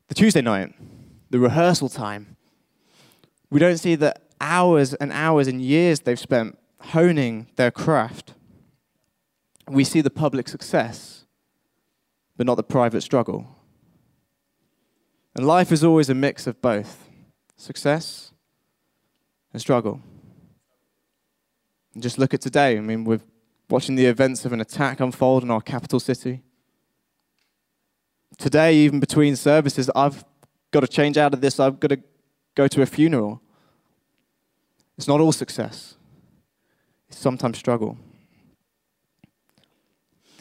the 0.08 0.16
Tuesday 0.16 0.42
night, 0.42 0.74
the 1.30 1.40
rehearsal 1.40 1.90
time, 1.90 2.36
we 3.52 3.60
don't 3.60 3.78
see 3.78 3.96
the 3.96 4.16
hours 4.40 4.96
and 4.96 5.12
hours 5.12 5.48
and 5.48 5.62
years 5.62 6.00
they've 6.00 6.20
spent 6.20 6.58
honing 6.80 7.48
their 7.58 7.70
craft. 7.70 8.34
We 9.68 9.84
see 9.84 10.02
the 10.02 10.10
public 10.10 10.48
success, 10.48 11.26
but 12.38 12.48
not 12.48 12.56
the 12.56 12.64
private 12.64 13.02
struggle. 13.02 13.46
And 15.36 15.46
life 15.46 15.72
is 15.72 15.84
always 15.84 16.10
a 16.10 16.16
mix 16.16 16.48
of 16.48 16.62
both 16.62 17.08
success 17.58 18.32
and 19.54 19.62
struggle. 19.62 20.02
And 21.94 22.02
just 22.02 22.18
look 22.18 22.34
at 22.34 22.42
today. 22.42 22.78
I 22.78 22.82
mean, 22.82 23.04
we're 23.04 23.22
watching 23.70 23.96
the 23.96 24.06
events 24.06 24.46
of 24.46 24.54
an 24.54 24.62
attack 24.62 25.00
unfold 25.00 25.44
in 25.44 25.52
our 25.52 25.62
capital 25.62 26.00
city. 26.00 26.42
Today, 28.38 28.76
even 28.76 29.00
between 29.00 29.36
services, 29.36 29.90
I've 29.94 30.24
got 30.72 30.82
to 30.82 30.88
change 30.88 31.18
out 31.18 31.34
of 31.34 31.42
this. 31.42 31.60
I've 31.60 31.80
got 31.80 31.90
to 31.90 32.00
go 32.56 32.68
to 32.68 32.82
a 32.82 32.86
funeral. 32.86 33.42
It's 34.98 35.08
not 35.08 35.20
all 35.20 35.32
success, 35.32 35.96
it's 37.10 37.18
sometimes 37.18 37.58
struggle. 37.58 37.98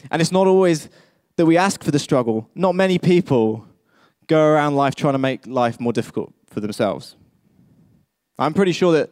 And 0.09 0.21
it's 0.21 0.31
not 0.31 0.47
always 0.47 0.89
that 1.35 1.45
we 1.45 1.57
ask 1.57 1.83
for 1.83 1.91
the 1.91 1.99
struggle. 1.99 2.49
Not 2.55 2.73
many 2.73 2.97
people 2.97 3.65
go 4.27 4.43
around 4.43 4.75
life 4.75 4.95
trying 4.95 5.13
to 5.13 5.19
make 5.19 5.45
life 5.45 5.79
more 5.79 5.93
difficult 5.93 6.33
for 6.47 6.59
themselves. 6.59 7.15
I'm 8.39 8.53
pretty 8.53 8.71
sure 8.71 8.93
that 8.93 9.11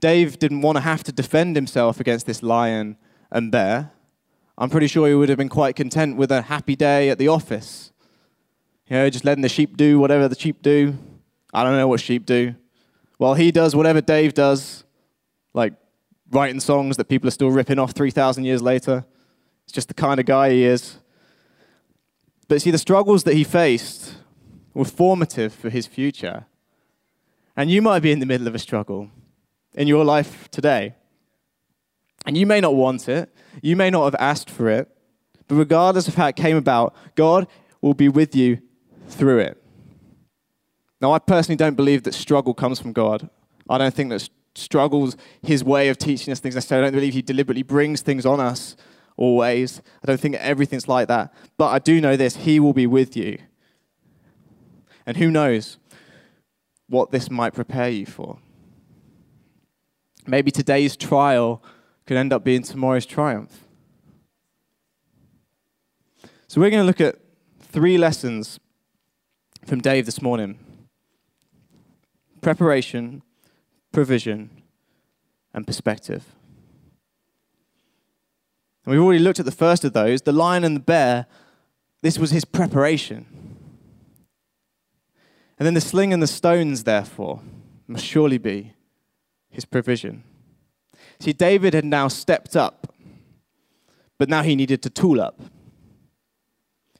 Dave 0.00 0.38
didn't 0.38 0.62
want 0.62 0.76
to 0.76 0.80
have 0.80 1.04
to 1.04 1.12
defend 1.12 1.56
himself 1.56 2.00
against 2.00 2.26
this 2.26 2.42
lion 2.42 2.96
and 3.30 3.52
bear. 3.52 3.92
I'm 4.56 4.70
pretty 4.70 4.86
sure 4.86 5.06
he 5.08 5.14
would 5.14 5.28
have 5.28 5.38
been 5.38 5.48
quite 5.48 5.76
content 5.76 6.16
with 6.16 6.30
a 6.32 6.42
happy 6.42 6.76
day 6.76 7.10
at 7.10 7.18
the 7.18 7.28
office. 7.28 7.92
You 8.88 8.96
know, 8.96 9.10
just 9.10 9.24
letting 9.24 9.42
the 9.42 9.48
sheep 9.48 9.76
do 9.76 9.98
whatever 9.98 10.28
the 10.28 10.38
sheep 10.38 10.62
do. 10.62 10.96
I 11.52 11.64
don't 11.64 11.76
know 11.76 11.88
what 11.88 12.00
sheep 12.00 12.26
do. 12.26 12.54
Well, 13.18 13.34
he 13.34 13.50
does 13.50 13.76
whatever 13.76 14.00
Dave 14.00 14.34
does, 14.34 14.84
like 15.52 15.74
writing 16.30 16.60
songs 16.60 16.96
that 16.96 17.08
people 17.08 17.28
are 17.28 17.32
still 17.32 17.50
ripping 17.50 17.78
off 17.78 17.92
3,000 17.92 18.44
years 18.44 18.62
later. 18.62 19.04
It's 19.64 19.72
just 19.72 19.88
the 19.88 19.94
kind 19.94 20.20
of 20.20 20.26
guy 20.26 20.50
he 20.50 20.64
is. 20.64 20.98
But 22.48 22.62
see, 22.62 22.70
the 22.70 22.78
struggles 22.78 23.24
that 23.24 23.34
he 23.34 23.44
faced 23.44 24.14
were 24.74 24.84
formative 24.84 25.52
for 25.52 25.70
his 25.70 25.86
future. 25.86 26.46
And 27.56 27.70
you 27.70 27.82
might 27.82 28.00
be 28.00 28.12
in 28.12 28.20
the 28.20 28.26
middle 28.26 28.46
of 28.46 28.54
a 28.54 28.58
struggle 28.58 29.10
in 29.74 29.86
your 29.86 30.04
life 30.04 30.50
today. 30.50 30.94
And 32.26 32.36
you 32.36 32.46
may 32.46 32.60
not 32.60 32.74
want 32.74 33.08
it, 33.08 33.34
you 33.62 33.76
may 33.76 33.90
not 33.90 34.04
have 34.04 34.14
asked 34.20 34.50
for 34.50 34.68
it, 34.68 34.88
but 35.48 35.56
regardless 35.56 36.06
of 36.06 36.14
how 36.14 36.28
it 36.28 36.36
came 36.36 36.56
about, 36.56 36.94
God 37.14 37.46
will 37.80 37.94
be 37.94 38.08
with 38.08 38.36
you 38.36 38.60
through 39.08 39.40
it. 39.40 39.62
Now, 41.00 41.12
I 41.12 41.18
personally 41.18 41.56
don't 41.56 41.76
believe 41.76 42.02
that 42.02 42.14
struggle 42.14 42.52
comes 42.52 42.78
from 42.78 42.92
God. 42.92 43.30
I 43.68 43.78
don't 43.78 43.94
think 43.94 44.10
that 44.10 44.28
struggles 44.54 45.16
his 45.42 45.64
way 45.64 45.88
of 45.88 45.96
teaching 45.96 46.32
us 46.32 46.40
things 46.40 46.54
necessarily. 46.54 46.86
I 46.86 46.90
don't 46.90 46.98
believe 46.98 47.14
he 47.14 47.22
deliberately 47.22 47.62
brings 47.62 48.02
things 48.02 48.26
on 48.26 48.40
us 48.40 48.76
always. 49.16 49.80
I 50.02 50.06
don't 50.06 50.20
think 50.20 50.34
everything's 50.36 50.88
like 50.88 51.08
that. 51.08 51.32
But 51.56 51.68
I 51.68 51.78
do 51.78 52.00
know 52.00 52.16
this 52.16 52.36
he 52.36 52.60
will 52.60 52.72
be 52.72 52.86
with 52.86 53.16
you. 53.16 53.38
And 55.06 55.16
who 55.16 55.30
knows 55.30 55.78
what 56.88 57.10
this 57.10 57.30
might 57.30 57.54
prepare 57.54 57.88
you 57.88 58.06
for? 58.06 58.38
Maybe 60.26 60.50
today's 60.50 60.96
trial 60.96 61.62
could 62.06 62.16
end 62.16 62.32
up 62.32 62.44
being 62.44 62.62
tomorrow's 62.62 63.06
triumph. 63.06 63.64
So 66.46 66.60
we're 66.60 66.70
going 66.70 66.82
to 66.82 66.86
look 66.86 67.00
at 67.00 67.16
three 67.60 67.96
lessons 67.96 68.58
from 69.64 69.80
Dave 69.80 70.04
this 70.04 70.20
morning 70.20 70.58
preparation, 72.40 73.22
provision, 73.92 74.50
and 75.52 75.66
perspective. 75.66 76.34
And 78.84 78.92
we've 78.92 79.02
already 79.02 79.22
looked 79.22 79.38
at 79.38 79.44
the 79.44 79.52
first 79.52 79.84
of 79.84 79.92
those 79.92 80.22
the 80.22 80.32
lion 80.32 80.64
and 80.64 80.76
the 80.76 80.80
bear. 80.80 81.26
This 82.02 82.18
was 82.18 82.30
his 82.30 82.44
preparation. 82.44 83.26
And 85.58 85.66
then 85.66 85.74
the 85.74 85.80
sling 85.80 86.12
and 86.12 86.22
the 86.22 86.26
stones, 86.26 86.84
therefore, 86.84 87.42
must 87.86 88.04
surely 88.04 88.38
be 88.38 88.72
his 89.50 89.66
provision. 89.66 90.22
See, 91.18 91.34
David 91.34 91.74
had 91.74 91.84
now 91.84 92.08
stepped 92.08 92.56
up, 92.56 92.94
but 94.16 94.30
now 94.30 94.42
he 94.42 94.56
needed 94.56 94.82
to 94.82 94.90
tool 94.90 95.20
up. 95.20 95.38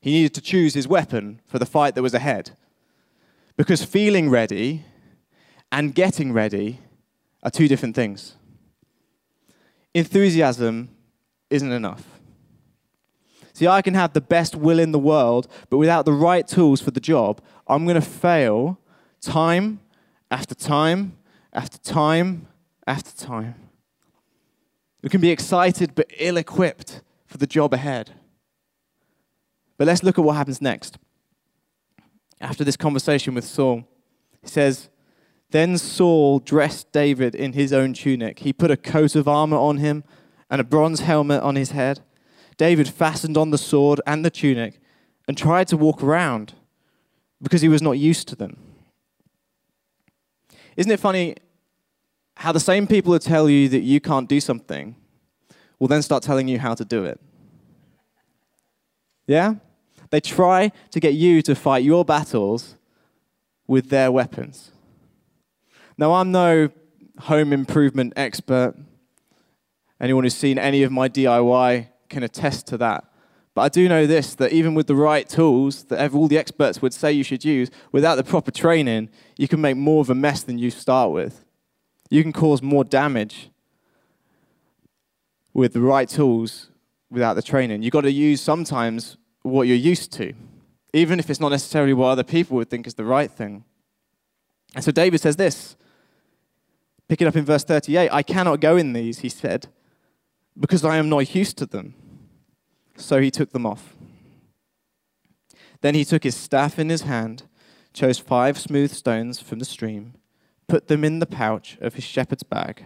He 0.02 0.10
needed 0.10 0.34
to 0.34 0.40
choose 0.42 0.74
his 0.74 0.86
weapon 0.86 1.40
for 1.46 1.58
the 1.58 1.66
fight 1.66 1.94
that 1.94 2.02
was 2.02 2.12
ahead. 2.12 2.56
Because 3.56 3.84
feeling 3.84 4.28
ready 4.28 4.84
and 5.72 5.94
getting 5.94 6.32
ready 6.32 6.80
are 7.42 7.50
two 7.50 7.68
different 7.68 7.94
things. 7.94 8.36
Enthusiasm 9.94 10.88
isn't 11.48 11.72
enough. 11.72 12.06
See, 13.52 13.66
I 13.66 13.82
can 13.82 13.94
have 13.94 14.12
the 14.12 14.20
best 14.20 14.56
will 14.56 14.78
in 14.78 14.92
the 14.92 14.98
world, 14.98 15.48
but 15.68 15.78
without 15.78 16.04
the 16.04 16.12
right 16.12 16.46
tools 16.46 16.80
for 16.80 16.92
the 16.92 17.00
job, 17.00 17.42
I'm 17.66 17.84
going 17.84 17.96
to 17.96 18.00
fail 18.00 18.78
time 19.20 19.80
after 20.30 20.54
time 20.54 21.16
after 21.52 21.78
time 21.78 22.46
after 22.86 23.14
time. 23.16 23.54
We 25.02 25.08
can 25.08 25.20
be 25.20 25.30
excited 25.30 25.94
but 25.94 26.10
ill 26.18 26.36
equipped 26.36 27.02
for 27.26 27.38
the 27.38 27.46
job 27.46 27.74
ahead. 27.74 28.12
But 29.76 29.86
let's 29.86 30.02
look 30.02 30.18
at 30.18 30.24
what 30.24 30.36
happens 30.36 30.60
next. 30.60 30.98
After 32.40 32.64
this 32.64 32.76
conversation 32.76 33.34
with 33.34 33.44
Saul, 33.44 33.84
he 34.42 34.48
says, 34.48 34.88
Then 35.50 35.78
Saul 35.78 36.38
dressed 36.38 36.92
David 36.92 37.34
in 37.34 37.54
his 37.54 37.72
own 37.72 37.92
tunic. 37.92 38.40
He 38.40 38.52
put 38.52 38.70
a 38.70 38.76
coat 38.76 39.16
of 39.16 39.26
armor 39.26 39.56
on 39.56 39.78
him 39.78 40.04
and 40.48 40.60
a 40.60 40.64
bronze 40.64 41.00
helmet 41.00 41.42
on 41.42 41.56
his 41.56 41.72
head. 41.72 42.00
David 42.56 42.88
fastened 42.88 43.36
on 43.36 43.50
the 43.50 43.58
sword 43.58 44.00
and 44.06 44.24
the 44.24 44.30
tunic 44.30 44.80
and 45.26 45.36
tried 45.36 45.68
to 45.68 45.76
walk 45.76 46.02
around 46.02 46.54
because 47.42 47.62
he 47.62 47.68
was 47.68 47.82
not 47.82 47.92
used 47.92 48.28
to 48.28 48.36
them. 48.36 48.56
Isn't 50.76 50.92
it 50.92 51.00
funny 51.00 51.36
how 52.36 52.52
the 52.52 52.60
same 52.60 52.86
people 52.86 53.12
who 53.12 53.18
tell 53.18 53.48
you 53.48 53.68
that 53.68 53.80
you 53.80 54.00
can't 54.00 54.28
do 54.28 54.40
something 54.40 54.94
will 55.78 55.88
then 55.88 56.02
start 56.02 56.22
telling 56.22 56.48
you 56.48 56.58
how 56.58 56.74
to 56.74 56.84
do 56.84 57.04
it? 57.04 57.20
Yeah? 59.26 59.54
They 60.10 60.20
try 60.20 60.72
to 60.90 61.00
get 61.00 61.14
you 61.14 61.42
to 61.42 61.54
fight 61.54 61.84
your 61.84 62.04
battles 62.04 62.76
with 63.66 63.88
their 63.88 64.10
weapons. 64.12 64.72
Now, 66.00 66.14
I'm 66.14 66.32
no 66.32 66.70
home 67.18 67.52
improvement 67.52 68.14
expert. 68.16 68.74
Anyone 70.00 70.24
who's 70.24 70.34
seen 70.34 70.58
any 70.58 70.82
of 70.82 70.90
my 70.90 71.10
DIY 71.10 71.88
can 72.08 72.22
attest 72.22 72.66
to 72.68 72.78
that. 72.78 73.04
But 73.52 73.60
I 73.60 73.68
do 73.68 73.86
know 73.86 74.06
this 74.06 74.34
that 74.36 74.50
even 74.50 74.72
with 74.72 74.86
the 74.86 74.94
right 74.94 75.28
tools 75.28 75.84
that 75.84 76.14
all 76.14 76.26
the 76.26 76.38
experts 76.38 76.80
would 76.80 76.94
say 76.94 77.12
you 77.12 77.22
should 77.22 77.44
use, 77.44 77.70
without 77.92 78.14
the 78.14 78.24
proper 78.24 78.50
training, 78.50 79.10
you 79.36 79.46
can 79.46 79.60
make 79.60 79.76
more 79.76 80.00
of 80.00 80.08
a 80.08 80.14
mess 80.14 80.42
than 80.42 80.56
you 80.56 80.70
start 80.70 81.12
with. 81.12 81.44
You 82.08 82.22
can 82.22 82.32
cause 82.32 82.62
more 82.62 82.82
damage 82.82 83.50
with 85.52 85.74
the 85.74 85.82
right 85.82 86.08
tools 86.08 86.70
without 87.10 87.34
the 87.34 87.42
training. 87.42 87.82
You've 87.82 87.92
got 87.92 88.02
to 88.02 88.10
use 88.10 88.40
sometimes 88.40 89.18
what 89.42 89.66
you're 89.66 89.76
used 89.76 90.14
to, 90.14 90.32
even 90.94 91.18
if 91.18 91.28
it's 91.28 91.40
not 91.40 91.50
necessarily 91.50 91.92
what 91.92 92.06
other 92.06 92.24
people 92.24 92.56
would 92.56 92.70
think 92.70 92.86
is 92.86 92.94
the 92.94 93.04
right 93.04 93.30
thing. 93.30 93.64
And 94.74 94.82
so 94.82 94.92
David 94.92 95.20
says 95.20 95.36
this, 95.36 95.76
pick 97.10 97.20
it 97.20 97.26
up 97.26 97.34
in 97.34 97.44
verse 97.44 97.64
38 97.64 98.08
I 98.12 98.22
cannot 98.22 98.60
go 98.60 98.76
in 98.76 98.92
these, 98.92 99.18
he 99.18 99.28
said, 99.28 99.66
because 100.58 100.84
I 100.84 100.96
am 100.96 101.08
not 101.08 101.34
used 101.34 101.58
to 101.58 101.66
them. 101.66 101.94
So 102.96 103.20
he 103.20 103.32
took 103.32 103.50
them 103.50 103.66
off. 103.66 103.96
Then 105.80 105.96
he 105.96 106.04
took 106.04 106.22
his 106.22 106.36
staff 106.36 106.78
in 106.78 106.88
his 106.88 107.02
hand, 107.02 107.42
chose 107.92 108.20
five 108.20 108.58
smooth 108.58 108.92
stones 108.92 109.40
from 109.40 109.58
the 109.58 109.64
stream, 109.64 110.14
put 110.68 110.86
them 110.86 111.02
in 111.02 111.18
the 111.18 111.26
pouch 111.26 111.76
of 111.80 111.94
his 111.94 112.04
shepherd's 112.04 112.44
bag, 112.44 112.84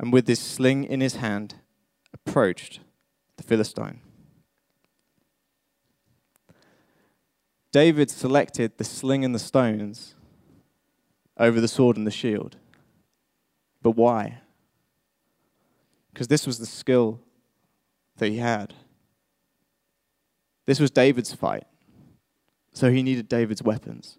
and 0.00 0.12
with 0.12 0.26
his 0.26 0.40
sling 0.40 0.82
in 0.82 1.00
his 1.00 1.16
hand, 1.16 1.54
approached 2.12 2.80
the 3.36 3.44
Philistine. 3.44 4.00
David 7.70 8.10
selected 8.10 8.78
the 8.78 8.84
sling 8.84 9.24
and 9.24 9.34
the 9.34 9.38
stones 9.38 10.16
over 11.38 11.60
the 11.60 11.68
sword 11.68 11.96
and 11.96 12.06
the 12.06 12.10
shield. 12.10 12.56
But 13.86 13.92
why? 13.92 14.40
Because 16.12 16.26
this 16.26 16.44
was 16.44 16.58
the 16.58 16.66
skill 16.66 17.20
that 18.16 18.26
he 18.26 18.38
had. 18.38 18.74
This 20.64 20.80
was 20.80 20.90
David's 20.90 21.32
fight. 21.32 21.68
So 22.72 22.90
he 22.90 23.04
needed 23.04 23.28
David's 23.28 23.62
weapons. 23.62 24.18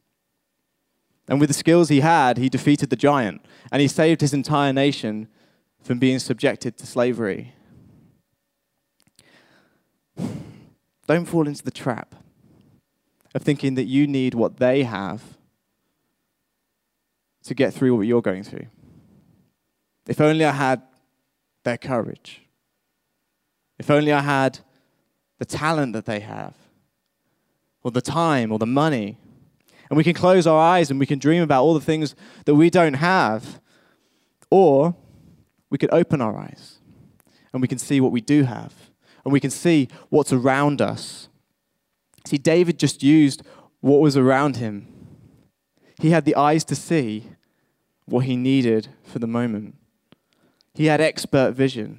And 1.27 1.41
with 1.41 1.49
the 1.49 1.53
skills 1.53 1.89
he 1.89 1.99
had, 1.99 2.37
he 2.37 2.47
defeated 2.47 2.89
the 2.89 2.95
giant 2.95 3.41
and 3.69 3.81
he 3.81 3.89
saved 3.89 4.21
his 4.21 4.33
entire 4.33 4.71
nation 4.71 5.27
from 5.81 5.99
being 5.99 6.19
subjected 6.19 6.77
to 6.77 6.87
slavery. 6.87 7.53
Don't 11.07 11.25
fall 11.25 11.45
into 11.45 11.65
the 11.65 11.71
trap 11.71 12.15
of 13.35 13.41
thinking 13.41 13.75
that 13.75 13.83
you 13.83 14.07
need 14.07 14.33
what 14.33 14.59
they 14.59 14.83
have 14.83 15.37
to 17.43 17.53
get 17.53 17.73
through 17.73 17.97
what 17.97 18.07
you're 18.07 18.21
going 18.21 18.43
through. 18.43 18.67
If 20.07 20.21
only 20.21 20.45
I 20.45 20.51
had 20.51 20.81
their 21.63 21.77
courage. 21.77 22.41
If 23.77 23.89
only 23.91 24.11
I 24.13 24.21
had 24.21 24.59
the 25.39 25.45
talent 25.45 25.93
that 25.93 26.05
they 26.05 26.21
have, 26.21 26.55
or 27.83 27.91
the 27.91 28.01
time, 28.01 28.51
or 28.51 28.59
the 28.59 28.65
money. 28.65 29.17
And 29.89 29.97
we 29.97 30.03
can 30.03 30.13
close 30.13 30.47
our 30.47 30.59
eyes 30.59 30.89
and 30.89 30.99
we 30.99 31.05
can 31.05 31.19
dream 31.19 31.43
about 31.43 31.63
all 31.63 31.73
the 31.73 31.79
things 31.79 32.15
that 32.45 32.55
we 32.55 32.69
don't 32.69 32.95
have. 32.95 33.61
Or 34.49 34.95
we 35.69 35.77
could 35.77 35.93
open 35.93 36.21
our 36.21 36.37
eyes 36.37 36.79
and 37.53 37.61
we 37.61 37.67
can 37.67 37.77
see 37.77 38.01
what 38.01 38.11
we 38.11 38.21
do 38.21 38.43
have, 38.43 38.73
and 39.23 39.33
we 39.33 39.39
can 39.39 39.51
see 39.51 39.87
what's 40.09 40.33
around 40.33 40.81
us 40.81 41.27
See, 42.27 42.37
David 42.37 42.77
just 42.77 43.03
used 43.03 43.41
what 43.79 44.01
was 44.01 44.17
around 44.17 44.57
him. 44.57 44.85
He 46.01 46.09
had 46.09 46.25
the 46.25 46.35
eyes 46.35 46.65
to 46.65 46.75
see 46.75 47.29
what 48.05 48.25
he 48.25 48.35
needed 48.35 48.89
for 49.01 49.19
the 49.19 49.27
moment. 49.27 49.75
He 50.77 50.85
had 50.85 51.01
expert 51.01 51.53
vision. 51.53 51.97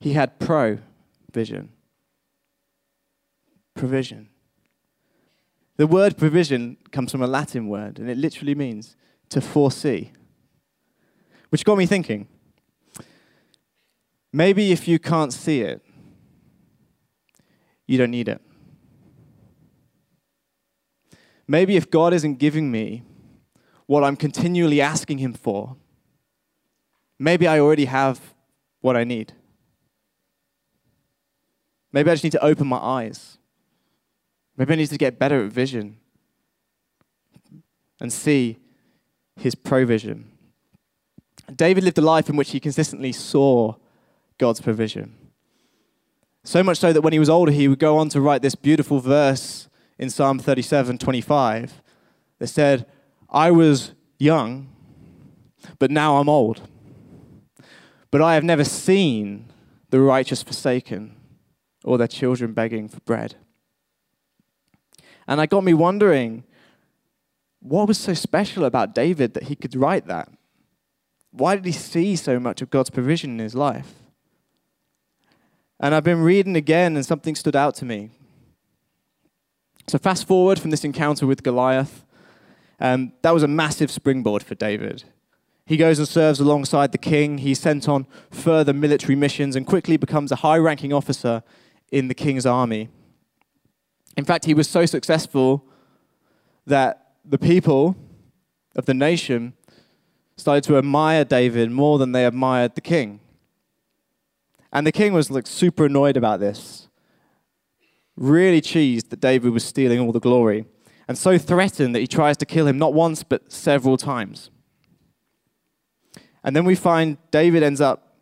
He 0.00 0.14
had 0.14 0.40
pro 0.40 0.80
vision. 1.32 1.68
Provision. 3.76 4.28
The 5.76 5.86
word 5.86 6.16
provision 6.16 6.76
comes 6.90 7.12
from 7.12 7.22
a 7.22 7.28
Latin 7.28 7.68
word, 7.68 8.00
and 8.00 8.10
it 8.10 8.18
literally 8.18 8.56
means 8.56 8.96
to 9.28 9.40
foresee. 9.40 10.10
Which 11.50 11.64
got 11.64 11.78
me 11.78 11.86
thinking 11.86 12.26
maybe 14.32 14.72
if 14.72 14.88
you 14.88 14.98
can't 14.98 15.32
see 15.32 15.60
it, 15.60 15.80
you 17.86 17.98
don't 17.98 18.10
need 18.10 18.26
it. 18.26 18.40
Maybe 21.46 21.76
if 21.76 21.88
God 21.88 22.12
isn't 22.12 22.40
giving 22.40 22.72
me 22.72 23.04
what 23.86 24.02
I'm 24.02 24.16
continually 24.16 24.80
asking 24.80 25.18
Him 25.18 25.34
for, 25.34 25.76
maybe 27.18 27.46
I 27.46 27.58
already 27.58 27.86
have 27.86 28.34
what 28.80 28.96
I 28.96 29.04
need. 29.04 29.32
Maybe 31.92 32.10
I 32.10 32.14
just 32.14 32.24
need 32.24 32.32
to 32.32 32.44
open 32.44 32.66
my 32.66 32.78
eyes. 32.78 33.38
Maybe 34.56 34.72
I 34.72 34.76
need 34.76 34.90
to 34.90 34.98
get 34.98 35.18
better 35.18 35.44
at 35.44 35.52
vision 35.52 35.96
and 38.00 38.12
see 38.12 38.58
His 39.36 39.54
provision. 39.54 40.30
David 41.54 41.84
lived 41.84 41.98
a 41.98 42.02
life 42.02 42.28
in 42.28 42.36
which 42.36 42.50
he 42.50 42.60
consistently 42.60 43.12
saw 43.12 43.74
God's 44.38 44.60
provision. 44.60 45.14
So 46.42 46.62
much 46.62 46.78
so 46.78 46.92
that 46.92 47.00
when 47.00 47.12
he 47.12 47.18
was 47.18 47.30
older, 47.30 47.52
he 47.52 47.68
would 47.68 47.78
go 47.78 47.96
on 47.96 48.08
to 48.10 48.20
write 48.20 48.42
this 48.42 48.54
beautiful 48.54 49.00
verse 49.00 49.68
in 49.98 50.10
Psalm 50.10 50.38
37 50.38 50.98
25 50.98 51.82
that 52.38 52.46
said, 52.48 52.86
I 53.30 53.50
was 53.50 53.92
young, 54.18 54.68
but 55.78 55.90
now 55.90 56.16
I'm 56.16 56.28
old. 56.28 56.68
But 58.14 58.22
I 58.22 58.34
have 58.34 58.44
never 58.44 58.62
seen 58.62 59.46
the 59.90 60.00
righteous 60.00 60.40
forsaken 60.40 61.16
or 61.82 61.98
their 61.98 62.06
children 62.06 62.52
begging 62.52 62.88
for 62.88 63.00
bread. 63.00 63.34
And 65.26 65.40
it 65.40 65.50
got 65.50 65.64
me 65.64 65.74
wondering 65.74 66.44
what 67.58 67.88
was 67.88 67.98
so 67.98 68.14
special 68.14 68.66
about 68.66 68.94
David 68.94 69.34
that 69.34 69.42
he 69.42 69.56
could 69.56 69.74
write 69.74 70.06
that? 70.06 70.30
Why 71.32 71.56
did 71.56 71.64
he 71.64 71.72
see 71.72 72.14
so 72.14 72.38
much 72.38 72.62
of 72.62 72.70
God's 72.70 72.88
provision 72.88 73.32
in 73.32 73.38
his 73.40 73.56
life? 73.56 73.94
And 75.80 75.92
I've 75.92 76.04
been 76.04 76.22
reading 76.22 76.54
again, 76.54 76.94
and 76.94 77.04
something 77.04 77.34
stood 77.34 77.56
out 77.56 77.74
to 77.74 77.84
me. 77.84 78.10
So, 79.88 79.98
fast 79.98 80.28
forward 80.28 80.60
from 80.60 80.70
this 80.70 80.84
encounter 80.84 81.26
with 81.26 81.42
Goliath, 81.42 82.04
um, 82.78 83.12
that 83.22 83.34
was 83.34 83.42
a 83.42 83.48
massive 83.48 83.90
springboard 83.90 84.44
for 84.44 84.54
David. 84.54 85.02
He 85.66 85.76
goes 85.76 85.98
and 85.98 86.06
serves 86.06 86.40
alongside 86.40 86.92
the 86.92 86.98
king. 86.98 87.38
He's 87.38 87.58
sent 87.58 87.88
on 87.88 88.06
further 88.30 88.72
military 88.72 89.16
missions 89.16 89.56
and 89.56 89.66
quickly 89.66 89.96
becomes 89.96 90.30
a 90.30 90.36
high 90.36 90.58
ranking 90.58 90.92
officer 90.92 91.42
in 91.90 92.08
the 92.08 92.14
king's 92.14 92.44
army. 92.44 92.90
In 94.16 94.24
fact, 94.24 94.44
he 94.44 94.54
was 94.54 94.68
so 94.68 94.84
successful 94.84 95.64
that 96.66 97.12
the 97.24 97.38
people 97.38 97.96
of 98.76 98.86
the 98.86 98.94
nation 98.94 99.54
started 100.36 100.64
to 100.64 100.76
admire 100.76 101.24
David 101.24 101.70
more 101.70 101.98
than 101.98 102.12
they 102.12 102.26
admired 102.26 102.74
the 102.74 102.80
king. 102.80 103.20
And 104.72 104.86
the 104.86 104.92
king 104.92 105.12
was 105.12 105.30
like 105.30 105.46
super 105.46 105.86
annoyed 105.86 106.16
about 106.16 106.40
this, 106.40 106.88
really 108.16 108.60
cheesed 108.60 109.10
that 109.10 109.20
David 109.20 109.52
was 109.52 109.64
stealing 109.64 110.00
all 110.00 110.12
the 110.12 110.20
glory, 110.20 110.66
and 111.06 111.16
so 111.16 111.38
threatened 111.38 111.94
that 111.94 112.00
he 112.00 112.06
tries 112.06 112.36
to 112.38 112.46
kill 112.46 112.66
him 112.66 112.76
not 112.76 112.92
once 112.92 113.22
but 113.22 113.52
several 113.52 113.96
times. 113.96 114.50
And 116.44 116.54
then 116.54 116.66
we 116.66 116.74
find 116.74 117.16
David 117.30 117.62
ends 117.62 117.80
up 117.80 118.16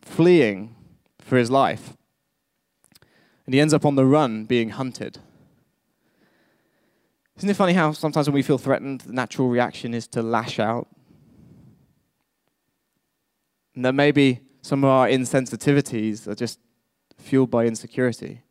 fleeing 0.00 0.76
for 1.18 1.36
his 1.36 1.50
life. 1.50 1.94
And 3.44 3.52
he 3.52 3.60
ends 3.60 3.74
up 3.74 3.84
on 3.84 3.96
the 3.96 4.06
run 4.06 4.44
being 4.44 4.70
hunted. 4.70 5.18
Isn't 7.36 7.50
it 7.50 7.56
funny 7.56 7.72
how 7.72 7.92
sometimes 7.92 8.28
when 8.28 8.34
we 8.34 8.42
feel 8.42 8.58
threatened, 8.58 9.00
the 9.02 9.12
natural 9.12 9.48
reaction 9.48 9.92
is 9.92 10.06
to 10.08 10.22
lash 10.22 10.60
out? 10.60 10.86
And 13.74 13.84
that 13.84 13.92
maybe 13.92 14.40
some 14.62 14.84
of 14.84 14.90
our 14.90 15.08
insensitivities 15.08 16.28
are 16.28 16.36
just 16.36 16.60
fueled 17.18 17.50
by 17.50 17.66
insecurity. 17.66 18.42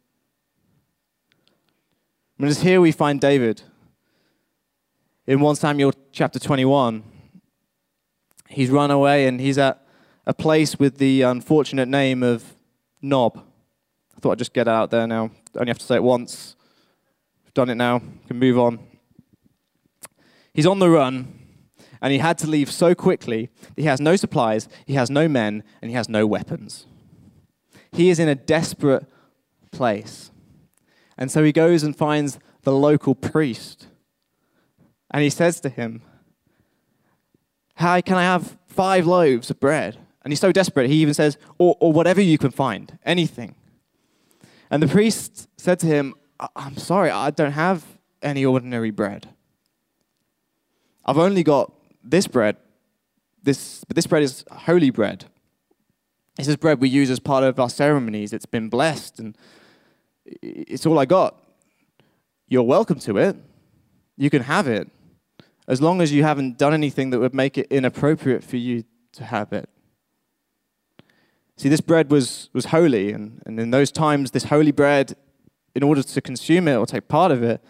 And 2.37 2.49
it's 2.49 2.61
here 2.61 2.81
we 2.81 2.91
find 2.91 3.21
David. 3.21 3.61
In 5.25 5.39
1 5.39 5.55
Samuel 5.55 5.93
chapter 6.11 6.39
21, 6.39 7.03
he's 8.53 8.69
run 8.69 8.91
away 8.91 9.27
and 9.27 9.39
he's 9.39 9.57
at 9.57 9.85
a 10.25 10.33
place 10.33 10.79
with 10.79 10.97
the 10.97 11.21
unfortunate 11.23 11.87
name 11.87 12.23
of 12.23 12.55
Nob. 13.01 13.43
I 14.15 14.19
thought 14.19 14.33
I'd 14.33 14.37
just 14.37 14.53
get 14.53 14.67
out 14.67 14.91
there 14.91 15.07
now. 15.07 15.31
Only 15.55 15.69
have 15.69 15.79
to 15.79 15.85
say 15.85 15.95
it 15.95 16.03
once 16.03 16.55
done 17.53 17.69
it 17.69 17.75
now, 17.75 18.01
can 18.27 18.39
move 18.39 18.57
on. 18.57 18.79
He's 20.53 20.65
on 20.65 20.79
the 20.79 20.89
run, 20.89 21.39
and 22.01 22.11
he 22.11 22.19
had 22.19 22.37
to 22.39 22.47
leave 22.47 22.71
so 22.71 22.95
quickly 22.95 23.49
that 23.61 23.81
he 23.81 23.83
has 23.83 24.01
no 24.01 24.15
supplies, 24.15 24.67
he 24.85 24.93
has 24.93 25.09
no 25.09 25.27
men, 25.27 25.63
and 25.81 25.89
he 25.89 25.95
has 25.95 26.09
no 26.09 26.25
weapons. 26.25 26.85
He 27.91 28.09
is 28.09 28.19
in 28.19 28.27
a 28.27 28.35
desperate 28.35 29.05
place. 29.71 30.31
And 31.17 31.31
so 31.31 31.43
he 31.43 31.51
goes 31.51 31.83
and 31.83 31.95
finds 31.95 32.39
the 32.63 32.73
local 32.73 33.13
priest. 33.13 33.87
And 35.11 35.23
he 35.23 35.29
says 35.29 35.59
to 35.61 35.69
him, 35.69 36.01
How 37.75 37.99
can 38.01 38.17
I 38.17 38.23
have 38.23 38.57
five 38.67 39.05
loaves 39.05 39.49
of 39.49 39.59
bread? 39.59 39.97
And 40.23 40.31
he's 40.31 40.39
so 40.39 40.51
desperate, 40.51 40.89
he 40.89 40.95
even 40.97 41.13
says, 41.13 41.37
Or, 41.57 41.75
or 41.79 41.91
whatever 41.91 42.21
you 42.21 42.37
can 42.37 42.51
find, 42.51 42.97
anything. 43.05 43.55
And 44.69 44.81
the 44.81 44.87
priest 44.87 45.49
said 45.57 45.79
to 45.79 45.87
him, 45.87 46.15
I'm 46.55 46.77
sorry, 46.77 47.09
I 47.09 47.29
don't 47.29 47.51
have 47.51 47.85
any 48.21 48.45
ordinary 48.45 48.91
bread. 48.91 49.29
I've 51.05 51.17
only 51.17 51.43
got 51.43 51.71
this 52.03 52.27
bread, 52.27 52.57
this, 53.41 53.83
but 53.85 53.95
this 53.95 54.07
bread 54.07 54.23
is 54.23 54.45
holy 54.49 54.89
bread. 54.89 55.25
This 56.37 56.47
is 56.47 56.55
bread 56.55 56.79
we 56.79 56.89
use 56.89 57.09
as 57.09 57.19
part 57.19 57.43
of 57.43 57.59
our 57.59 57.69
ceremonies. 57.69 58.33
It's 58.33 58.45
been 58.45 58.69
blessed, 58.69 59.19
and 59.19 59.37
it's 60.25 60.85
all 60.85 60.97
I 60.97 61.05
got. 61.05 61.35
You're 62.47 62.63
welcome 62.63 62.99
to 62.99 63.17
it. 63.17 63.35
You 64.17 64.29
can 64.29 64.43
have 64.43 64.67
it, 64.67 64.89
as 65.67 65.81
long 65.81 66.01
as 66.01 66.11
you 66.11 66.23
haven't 66.23 66.57
done 66.57 66.73
anything 66.73 67.09
that 67.11 67.19
would 67.19 67.33
make 67.33 67.57
it 67.57 67.67
inappropriate 67.69 68.43
for 68.43 68.57
you 68.57 68.83
to 69.13 69.23
have 69.23 69.53
it. 69.53 69.69
See, 71.55 71.69
this 71.69 71.81
bread 71.81 72.09
was, 72.09 72.49
was 72.53 72.65
holy, 72.65 73.11
and, 73.11 73.41
and 73.45 73.59
in 73.59 73.71
those 73.71 73.91
times, 73.91 74.31
this 74.31 74.45
holy 74.45 74.71
bread 74.71 75.15
in 75.75 75.83
order 75.83 76.03
to 76.03 76.21
consume 76.21 76.67
it 76.67 76.75
or 76.75 76.85
take 76.85 77.07
part 77.07 77.31
of 77.31 77.43
it, 77.43 77.63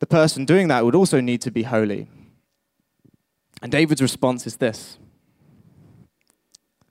the 0.00 0.06
person 0.06 0.44
doing 0.44 0.68
that 0.68 0.84
would 0.84 0.94
also 0.94 1.20
need 1.20 1.40
to 1.42 1.50
be 1.50 1.62
holy. 1.62 2.08
And 3.62 3.70
David's 3.70 4.02
response 4.02 4.46
is 4.46 4.56
this 4.56 4.98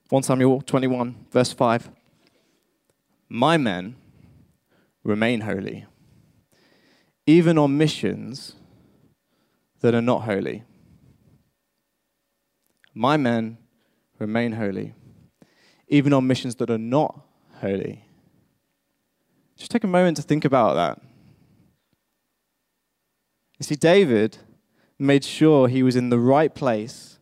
1 0.09 0.23
Samuel 0.23 0.61
21, 0.61 1.25
verse 1.31 1.53
5 1.53 1.89
My 3.29 3.57
men 3.57 3.95
remain 5.03 5.41
holy, 5.41 5.85
even 7.25 7.57
on 7.57 7.77
missions 7.77 8.55
that 9.83 9.93
are 9.93 10.01
not 10.01 10.23
holy. 10.23 10.63
My 12.93 13.17
men 13.17 13.57
remain 14.17 14.53
holy, 14.53 14.93
even 15.89 16.13
on 16.13 16.25
missions 16.25 16.55
that 16.55 16.69
are 16.69 16.77
not 16.77 17.19
holy. 17.59 18.05
Just 19.57 19.71
take 19.71 19.83
a 19.83 19.87
moment 19.87 20.15
to 20.17 20.23
think 20.23 20.45
about 20.45 20.75
that. 20.75 21.01
You 23.59 23.65
see, 23.65 23.75
David 23.75 24.37
made 24.97 25.25
sure 25.25 25.67
he 25.67 25.83
was 25.83 25.97
in 25.97 26.09
the 26.09 26.19
right 26.19 26.55
place 26.55 27.19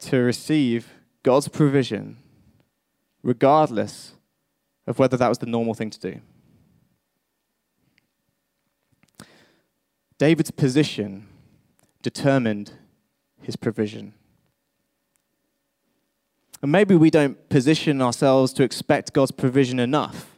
to 0.00 0.18
receive 0.18 0.92
God's 1.22 1.48
provision, 1.48 2.18
regardless 3.22 4.12
of 4.86 4.98
whether 4.98 5.16
that 5.16 5.30
was 5.30 5.38
the 5.38 5.46
normal 5.46 5.72
thing 5.72 5.88
to 5.88 5.98
do. 5.98 6.20
David's 10.18 10.50
position 10.50 11.28
determined 12.02 12.72
his 13.42 13.56
provision. 13.56 14.14
And 16.62 16.72
maybe 16.72 16.94
we 16.96 17.10
don't 17.10 17.48
position 17.48 18.00
ourselves 18.00 18.52
to 18.54 18.62
expect 18.62 19.12
God's 19.12 19.30
provision 19.30 19.78
enough. 19.78 20.36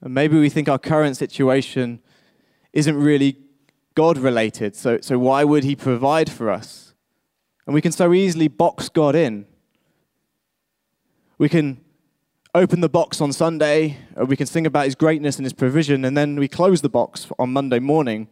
And 0.00 0.14
maybe 0.14 0.38
we 0.38 0.48
think 0.48 0.68
our 0.68 0.78
current 0.78 1.16
situation 1.16 2.00
isn't 2.72 2.96
really 2.96 3.36
God 3.94 4.18
related, 4.18 4.76
so, 4.76 4.98
so 5.00 5.18
why 5.18 5.44
would 5.44 5.64
He 5.64 5.74
provide 5.74 6.30
for 6.30 6.50
us? 6.50 6.94
And 7.66 7.74
we 7.74 7.82
can 7.82 7.92
so 7.92 8.12
easily 8.14 8.48
box 8.48 8.88
God 8.88 9.14
in. 9.14 9.46
We 11.38 11.48
can 11.48 11.84
open 12.54 12.80
the 12.80 12.88
box 12.88 13.20
on 13.20 13.32
Sunday, 13.32 13.96
or 14.16 14.24
we 14.24 14.36
can 14.36 14.46
sing 14.46 14.66
about 14.66 14.84
His 14.84 14.94
greatness 14.94 15.36
and 15.36 15.44
His 15.44 15.52
provision, 15.52 16.04
and 16.04 16.16
then 16.16 16.36
we 16.36 16.48
close 16.48 16.80
the 16.80 16.88
box 16.88 17.28
on 17.38 17.52
Monday 17.52 17.78
morning, 17.78 18.28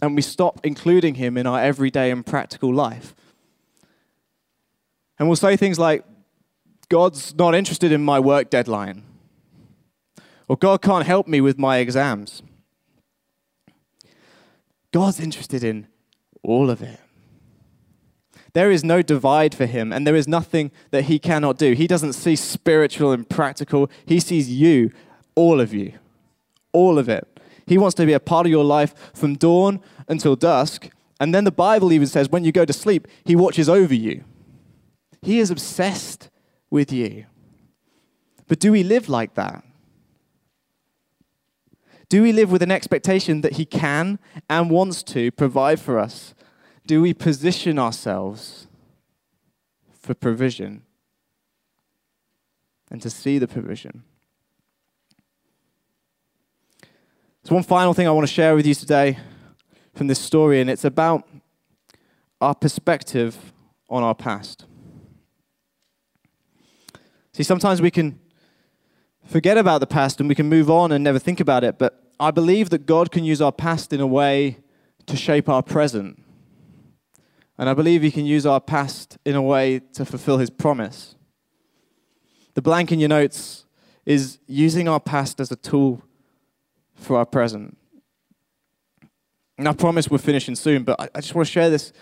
and 0.00 0.14
we 0.16 0.22
stop 0.22 0.60
including 0.64 1.16
Him 1.16 1.36
in 1.36 1.46
our 1.46 1.60
everyday 1.60 2.10
and 2.10 2.24
practical 2.24 2.74
life. 2.74 3.14
And 5.18 5.28
we'll 5.28 5.36
say 5.36 5.56
things 5.56 5.78
like, 5.78 6.04
God's 6.88 7.34
not 7.34 7.54
interested 7.54 7.92
in 7.92 8.02
my 8.04 8.18
work 8.18 8.50
deadline. 8.50 9.04
Or 10.48 10.56
God 10.56 10.82
can't 10.82 11.06
help 11.06 11.26
me 11.26 11.40
with 11.40 11.58
my 11.58 11.78
exams. 11.78 12.42
God's 14.90 15.20
interested 15.20 15.64
in 15.64 15.86
all 16.42 16.68
of 16.68 16.82
it. 16.82 16.98
There 18.54 18.70
is 18.70 18.84
no 18.84 19.00
divide 19.00 19.54
for 19.54 19.66
him, 19.66 19.92
and 19.92 20.06
there 20.06 20.14
is 20.14 20.28
nothing 20.28 20.70
that 20.90 21.04
he 21.04 21.18
cannot 21.18 21.56
do. 21.56 21.72
He 21.72 21.86
doesn't 21.86 22.12
see 22.12 22.36
spiritual 22.36 23.12
and 23.12 23.28
practical, 23.28 23.90
he 24.04 24.20
sees 24.20 24.50
you, 24.50 24.90
all 25.34 25.60
of 25.60 25.72
you, 25.72 25.94
all 26.72 26.98
of 26.98 27.08
it. 27.08 27.26
He 27.66 27.78
wants 27.78 27.94
to 27.94 28.06
be 28.06 28.12
a 28.12 28.20
part 28.20 28.46
of 28.46 28.50
your 28.50 28.64
life 28.64 28.94
from 29.14 29.36
dawn 29.36 29.80
until 30.08 30.36
dusk. 30.36 30.90
And 31.18 31.34
then 31.34 31.44
the 31.44 31.52
Bible 31.52 31.92
even 31.92 32.06
says 32.08 32.28
when 32.28 32.44
you 32.44 32.52
go 32.52 32.64
to 32.64 32.72
sleep, 32.72 33.08
he 33.24 33.36
watches 33.36 33.68
over 33.68 33.94
you. 33.94 34.24
He 35.22 35.38
is 35.38 35.50
obsessed 35.50 36.28
with 36.68 36.92
you. 36.92 37.26
But 38.48 38.58
do 38.58 38.72
we 38.72 38.82
live 38.82 39.08
like 39.08 39.34
that? 39.34 39.64
Do 42.12 42.22
we 42.22 42.32
live 42.32 42.52
with 42.52 42.60
an 42.60 42.70
expectation 42.70 43.40
that 43.40 43.54
He 43.54 43.64
can 43.64 44.18
and 44.50 44.68
wants 44.70 45.02
to 45.04 45.30
provide 45.30 45.80
for 45.80 45.98
us? 45.98 46.34
Do 46.86 47.02
we 47.02 47.14
position 47.14 47.78
ourselves 47.78 48.66
for 50.00 50.14
provision 50.14 50.82
and 52.90 53.00
to 53.02 53.10
see 53.10 53.38
the 53.38 53.46
provision? 53.46 54.02
So, 57.44 57.54
one 57.54 57.64
final 57.64 57.94
thing 57.94 58.06
I 58.06 58.10
want 58.12 58.26
to 58.26 58.32
share 58.32 58.54
with 58.54 58.66
you 58.66 58.74
today 58.74 59.18
from 59.94 60.06
this 60.06 60.20
story, 60.20 60.60
and 60.60 60.70
it's 60.70 60.84
about 60.84 61.28
our 62.40 62.54
perspective 62.54 63.52
on 63.88 64.02
our 64.02 64.14
past. 64.14 64.64
See, 67.32 67.42
sometimes 67.42 67.80
we 67.80 67.90
can 67.90 68.20
forget 69.24 69.56
about 69.56 69.78
the 69.78 69.86
past 69.86 70.20
and 70.20 70.28
we 70.28 70.34
can 70.34 70.48
move 70.48 70.70
on 70.70 70.92
and 70.92 71.02
never 71.02 71.18
think 71.18 71.40
about 71.40 71.64
it, 71.64 71.78
but 71.78 72.02
I 72.20 72.30
believe 72.30 72.70
that 72.70 72.86
God 72.86 73.10
can 73.10 73.24
use 73.24 73.40
our 73.40 73.52
past 73.52 73.92
in 73.92 74.00
a 74.00 74.06
way 74.06 74.58
to 75.06 75.16
shape 75.16 75.48
our 75.48 75.62
present. 75.62 76.22
And 77.58 77.68
I 77.68 77.74
believe 77.74 78.02
He 78.02 78.10
can 78.10 78.26
use 78.26 78.46
our 78.46 78.60
past 78.60 79.18
in 79.24 79.34
a 79.34 79.42
way 79.42 79.80
to 79.94 80.04
fulfill 80.04 80.38
His 80.38 80.50
promise. 80.50 81.14
The 82.54 82.62
blank 82.62 82.92
in 82.92 83.00
your 83.00 83.08
notes 83.08 83.66
is 84.04 84.38
using 84.46 84.88
our 84.88 85.00
past 85.00 85.40
as 85.40 85.50
a 85.50 85.56
tool 85.56 86.02
for 86.94 87.16
our 87.16 87.26
present. 87.26 87.76
And 89.58 89.68
I 89.68 89.72
promise 89.72 90.10
we're 90.10 90.18
finishing 90.18 90.54
soon, 90.54 90.82
but 90.82 91.00
I, 91.00 91.08
I 91.14 91.20
just 91.20 91.34
want 91.34 91.46
to 91.46 91.52
share 91.52 91.70
this 91.70 91.92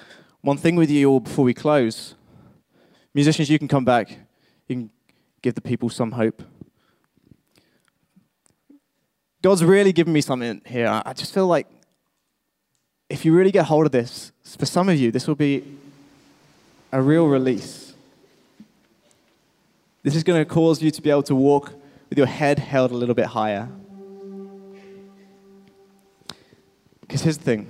one 0.41 0.57
thing 0.57 0.77
with 0.77 0.91
you 0.91 1.11
all 1.11 1.21
before 1.21 1.45
we 1.45 1.55
close. 1.55 2.15
Musicians, 3.13 3.51
you 3.51 3.59
can 3.59 3.69
come 3.69 3.85
back. 3.85 4.11
You 4.69 4.77
can 4.77 4.91
give 5.43 5.55
the 5.55 5.61
people 5.61 5.91
some 5.91 6.13
hope. 6.13 6.43
God's 9.43 9.65
really 9.65 9.93
given 9.93 10.13
me 10.13 10.21
something 10.21 10.61
here. 10.67 11.03
I 11.05 11.13
just 11.13 11.33
feel 11.33 11.47
like 11.47 11.67
if 13.11 13.25
you 13.25 13.35
really 13.37 13.51
get 13.51 13.67
hold 13.67 13.87
of 13.87 13.93
this, 13.93 14.31
for 14.57 14.65
some 14.65 14.89
of 14.89 14.97
you, 14.97 15.11
this 15.11 15.27
will 15.27 15.35
be 15.35 15.65
a 16.93 17.03
real 17.03 17.27
release. 17.27 17.93
This 20.05 20.15
is 20.15 20.23
going 20.23 20.41
to 20.43 20.49
cause 20.49 20.81
you 20.81 20.91
to 20.93 21.03
be 21.03 21.11
able 21.11 21.25
to 21.25 21.35
walk 21.35 21.75
with 22.09 22.17
your 22.17 22.29
head 22.29 22.61
held 22.61 22.93
a 22.93 22.95
little 22.95 23.15
bit 23.15 23.27
higher. 23.27 23.69
Because 27.01 27.23
here's 27.23 27.39
the 27.39 27.45
thing 27.45 27.69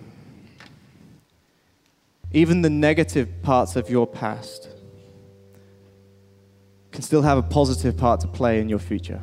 even 2.33 2.63
the 2.63 2.71
negative 2.71 3.43
parts 3.43 3.75
of 3.75 3.91
your 3.91 4.07
past 4.07 4.69
can 6.93 7.03
still 7.03 7.23
have 7.23 7.39
a 7.39 7.43
positive 7.43 7.97
part 7.97 8.21
to 8.21 8.29
play 8.29 8.61
in 8.61 8.69
your 8.69 8.79
future. 8.79 9.23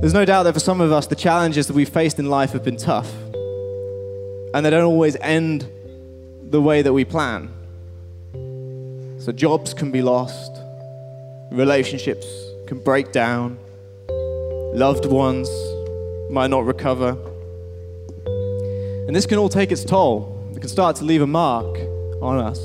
There's 0.00 0.14
no 0.14 0.24
doubt 0.24 0.44
that 0.44 0.52
for 0.52 0.60
some 0.60 0.80
of 0.80 0.92
us, 0.92 1.08
the 1.08 1.16
challenges 1.16 1.66
that 1.66 1.74
we've 1.74 1.88
faced 1.88 2.20
in 2.20 2.30
life 2.30 2.52
have 2.52 2.62
been 2.62 2.76
tough. 2.76 3.12
And 4.54 4.64
they 4.64 4.70
don't 4.70 4.84
always 4.84 5.16
end 5.16 5.68
the 6.50 6.62
way 6.62 6.82
that 6.82 6.92
we 6.92 7.04
plan. 7.04 7.50
So, 9.18 9.32
jobs 9.32 9.74
can 9.74 9.90
be 9.90 10.00
lost, 10.00 10.52
relationships 11.50 12.26
can 12.68 12.78
break 12.78 13.10
down, 13.10 13.58
loved 14.72 15.04
ones 15.04 15.50
might 16.30 16.50
not 16.50 16.64
recover. 16.64 17.18
And 19.08 19.16
this 19.16 19.26
can 19.26 19.36
all 19.36 19.48
take 19.48 19.72
its 19.72 19.82
toll. 19.84 20.52
It 20.54 20.60
can 20.60 20.68
start 20.68 20.94
to 20.96 21.04
leave 21.04 21.22
a 21.22 21.26
mark 21.26 21.76
on 22.22 22.38
us, 22.38 22.60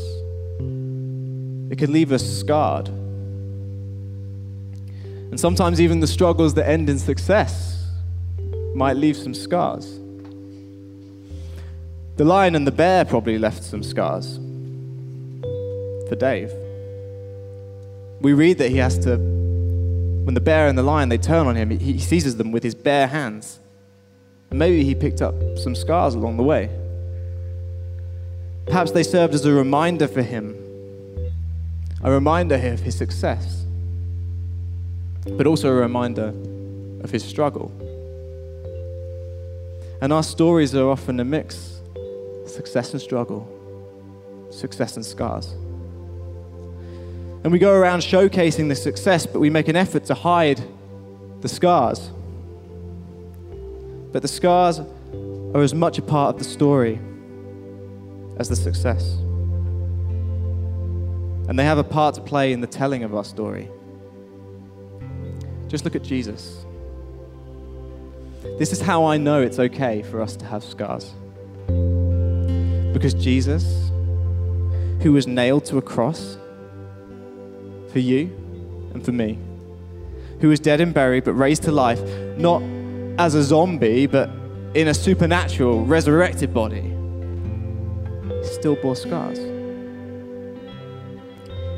it 1.72 1.80
can 1.80 1.92
leave 1.92 2.12
us 2.12 2.24
scarred. 2.24 2.92
And 5.34 5.40
sometimes 5.40 5.82
even 5.82 6.00
the 6.00 6.06
struggles 6.06 6.54
that 6.54 6.70
end 6.70 6.92
in 6.92 7.00
success 7.00 7.88
might 8.76 8.98
leave 8.98 9.18
some 9.18 9.34
scars. 9.34 10.00
The 12.18 12.24
lion 12.24 12.54
and 12.54 12.68
the 12.68 12.72
bear 12.72 13.04
probably 13.04 13.40
left 13.40 13.64
some 13.64 13.82
scars 13.82 14.36
for 16.08 16.16
Dave. 16.16 16.52
We 18.22 18.34
read 18.34 18.60
that 18.60 18.70
he 18.70 18.78
has 18.78 19.00
to, 19.00 19.18
when 19.18 20.36
the 20.36 20.40
bear 20.40 20.68
and 20.68 20.78
the 20.78 20.84
lion 20.84 21.10
they 21.10 21.18
turn 21.18 21.48
on 21.48 21.56
him, 21.56 21.72
he 21.72 21.98
seizes 21.98 22.38
them 22.38 22.52
with 22.52 22.62
his 22.62 22.76
bare 22.76 23.08
hands. 23.08 23.60
And 24.52 24.60
maybe 24.60 24.84
he 24.84 24.94
picked 24.94 25.24
up 25.24 25.34
some 25.58 25.74
scars 25.74 26.14
along 26.14 26.38
the 26.38 26.44
way. 26.44 26.70
Perhaps 28.68 28.92
they 28.92 29.02
served 29.02 29.34
as 29.34 29.46
a 29.46 29.52
reminder 29.52 30.08
for 30.08 30.22
him, 30.22 30.56
a 32.04 32.12
reminder 32.12 32.54
of 32.54 32.82
his 32.82 32.96
success 32.96 33.63
but 35.32 35.48
also 35.48 35.70
a 35.70 35.74
reminder 35.74 36.34
of 37.04 37.12
his 37.12 37.24
struggle. 37.24 37.72
And 40.02 40.12
our 40.12 40.24
stories 40.24 40.76
are 40.76 40.90
often 40.90 41.20
a 41.20 41.26
mix 41.26 41.82
success 42.46 42.92
and 42.92 43.02
struggle, 43.02 43.48
success 44.52 44.96
and 44.96 45.06
scars. 45.06 45.56
And 47.44 47.52
we 47.52 47.60
go 47.60 47.74
around 47.74 48.00
showcasing 48.00 48.70
the 48.70 48.76
success, 48.76 49.26
but 49.26 49.40
we 49.40 49.50
make 49.50 49.68
an 49.68 49.76
effort 49.76 50.06
to 50.06 50.14
hide 50.14 50.62
the 51.42 51.50
scars. 51.50 52.12
But 54.12 54.22
the 54.22 54.28
scars 54.28 54.80
are 54.80 55.62
as 55.62 55.74
much 55.74 55.98
a 55.98 56.02
part 56.02 56.36
of 56.36 56.40
the 56.40 56.46
story 56.48 57.00
as 58.38 58.50
the 58.50 58.56
success. 58.56 59.18
And 61.50 61.60
they 61.60 61.66
have 61.66 61.78
a 61.78 61.84
part 61.84 62.16
to 62.16 62.22
play 62.22 62.54
in 62.54 62.62
the 62.62 62.68
telling 62.68 63.04
of 63.04 63.14
our 63.14 63.26
story. 63.26 63.70
Just 65.74 65.86
look 65.86 65.96
at 65.96 66.04
Jesus. 66.04 66.68
This 68.60 68.72
is 68.72 68.80
how 68.80 69.06
I 69.06 69.18
know 69.18 69.42
it's 69.42 69.58
okay 69.58 70.04
for 70.04 70.22
us 70.22 70.36
to 70.36 70.46
have 70.46 70.64
scars. 70.64 71.12
Because 72.94 73.16
Jesus, 73.16 73.90
who 75.02 75.14
was 75.14 75.26
nailed 75.26 75.66
to 75.66 75.80
a 75.80 75.82
cross 75.82 76.38
for 77.92 77.98
you 77.98 78.26
and 78.94 79.04
for 79.04 79.14
me, 79.14 79.40
who 80.42 80.50
was 80.50 80.60
dead 80.60 80.80
and 80.80 80.94
buried 80.94 81.24
but 81.24 81.34
raised 81.34 81.64
to 81.64 81.72
life, 81.72 82.00
not 82.38 82.62
as 83.18 83.34
a 83.34 83.42
zombie, 83.42 84.06
but 84.06 84.30
in 84.76 84.90
a 84.90 84.94
supernatural, 84.94 85.84
resurrected 85.86 86.54
body, 86.54 86.84
still 88.44 88.76
bore 88.76 88.96
scars. 88.96 89.40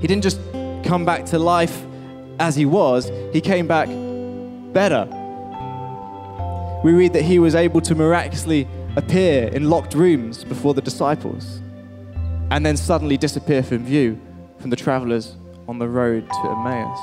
He 0.01 0.07
didn't 0.07 0.23
just 0.23 0.41
come 0.83 1.05
back 1.05 1.23
to 1.27 1.39
life 1.39 1.84
as 2.39 2.55
he 2.55 2.65
was, 2.65 3.11
he 3.31 3.41
came 3.41 3.67
back 3.67 3.87
better. 4.73 5.05
We 6.83 6.93
read 6.93 7.13
that 7.13 7.23
he 7.23 7.39
was 7.39 7.55
able 7.55 7.81
to 7.81 7.95
miraculously 7.95 8.67
appear 8.95 9.47
in 9.47 9.69
locked 9.69 9.93
rooms 9.93 10.43
before 10.43 10.73
the 10.73 10.81
disciples 10.81 11.61
and 12.51 12.65
then 12.65 12.77
suddenly 12.77 13.17
disappear 13.17 13.63
from 13.63 13.83
view 13.83 14.19
from 14.59 14.69
the 14.69 14.75
travelers 14.75 15.35
on 15.67 15.79
the 15.79 15.87
road 15.87 16.29
to 16.29 16.49
Emmaus. 16.49 16.99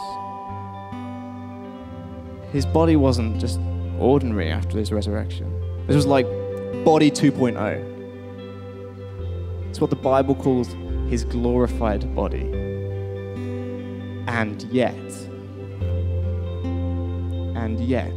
His 2.53 2.65
body 2.67 2.97
wasn't 2.97 3.41
just 3.41 3.59
ordinary 3.99 4.51
after 4.51 4.79
his 4.79 4.93
resurrection, 4.93 5.53
this 5.87 5.97
was 5.97 6.07
like 6.07 6.27
body 6.85 7.11
2.0. 7.11 7.91
It's 9.69 9.81
what 9.81 9.91
the 9.91 9.97
Bible 9.97 10.35
calls 10.35 10.69
his 11.09 11.25
glorified 11.25 12.15
body. 12.15 12.45
And 14.27 14.63
yet, 14.65 14.95
and 17.57 17.81
yet, 17.81 18.13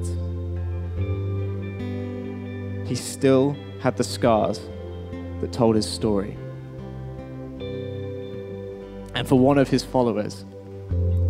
he 2.87 2.95
still 2.95 3.55
had 3.79 3.97
the 3.97 4.03
scars 4.03 4.59
that 5.41 5.51
told 5.51 5.75
his 5.75 5.87
story. 5.87 6.37
And 9.15 9.27
for 9.27 9.39
one 9.39 9.57
of 9.57 9.69
his 9.69 9.83
followers, 9.83 10.45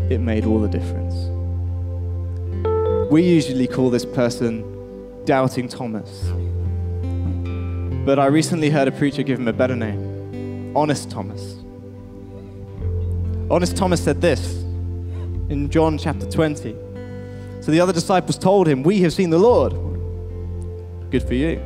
it 0.10 0.20
made 0.20 0.46
all 0.46 0.60
the 0.60 0.68
difference. 0.68 1.14
We 3.12 3.24
usually 3.24 3.68
call 3.68 3.90
this 3.90 4.06
person 4.06 4.64
Doubting 5.26 5.70
Thomas. 5.70 6.32
But 8.06 8.20
I 8.20 8.26
recently 8.26 8.70
heard 8.70 8.88
a 8.88 8.92
preacher 8.92 9.24
give 9.24 9.40
him 9.40 9.48
a 9.48 9.54
better 9.54 9.76
name 9.76 10.76
Honest 10.76 11.10
Thomas. 11.10 11.56
Honest 13.50 13.78
Thomas 13.78 14.04
said 14.04 14.20
this 14.20 14.65
in 15.50 15.70
John 15.70 15.98
chapter 15.98 16.30
20. 16.30 16.76
So 17.62 17.72
the 17.72 17.80
other 17.80 17.94
disciples 17.94 18.38
told 18.38 18.68
him, 18.68 18.84
We 18.84 19.02
have 19.02 19.14
seen 19.14 19.30
the 19.30 19.38
Lord. 19.38 19.74
Good 21.12 21.24
for 21.24 21.34
you. 21.34 21.62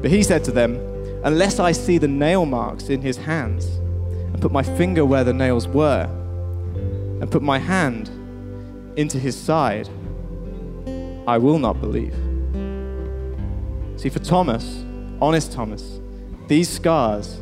But 0.00 0.10
he 0.10 0.22
said 0.22 0.44
to 0.44 0.52
them, 0.52 0.76
Unless 1.24 1.60
I 1.60 1.72
see 1.72 1.98
the 1.98 2.08
nail 2.08 2.46
marks 2.46 2.88
in 2.88 3.00
his 3.00 3.16
hands, 3.16 3.66
and 3.66 4.40
put 4.40 4.52
my 4.52 4.62
finger 4.62 5.04
where 5.04 5.24
the 5.24 5.32
nails 5.32 5.68
were, 5.68 6.08
and 7.20 7.30
put 7.30 7.42
my 7.42 7.58
hand 7.58 8.10
into 8.96 9.18
his 9.18 9.36
side, 9.36 9.88
I 11.26 11.38
will 11.38 11.58
not 11.58 11.80
believe. 11.80 12.14
See, 14.00 14.08
for 14.08 14.18
Thomas, 14.18 14.84
honest 15.20 15.52
Thomas, 15.52 16.00
these 16.48 16.68
scars 16.68 17.40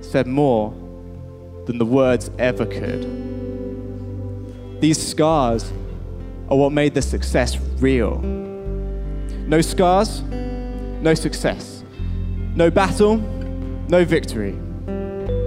said 0.00 0.28
more 0.28 0.70
than 1.66 1.78
the 1.78 1.84
words 1.84 2.30
ever 2.38 2.64
could. 2.64 3.35
These 4.80 5.06
scars 5.06 5.72
are 6.48 6.56
what 6.56 6.72
made 6.72 6.94
the 6.94 7.02
success 7.02 7.56
real. 7.78 8.18
No 8.20 9.60
scars, 9.60 10.22
no 10.22 11.14
success. 11.14 11.82
No 12.54 12.70
battle, 12.70 13.16
no 13.88 14.04
victory. 14.04 14.52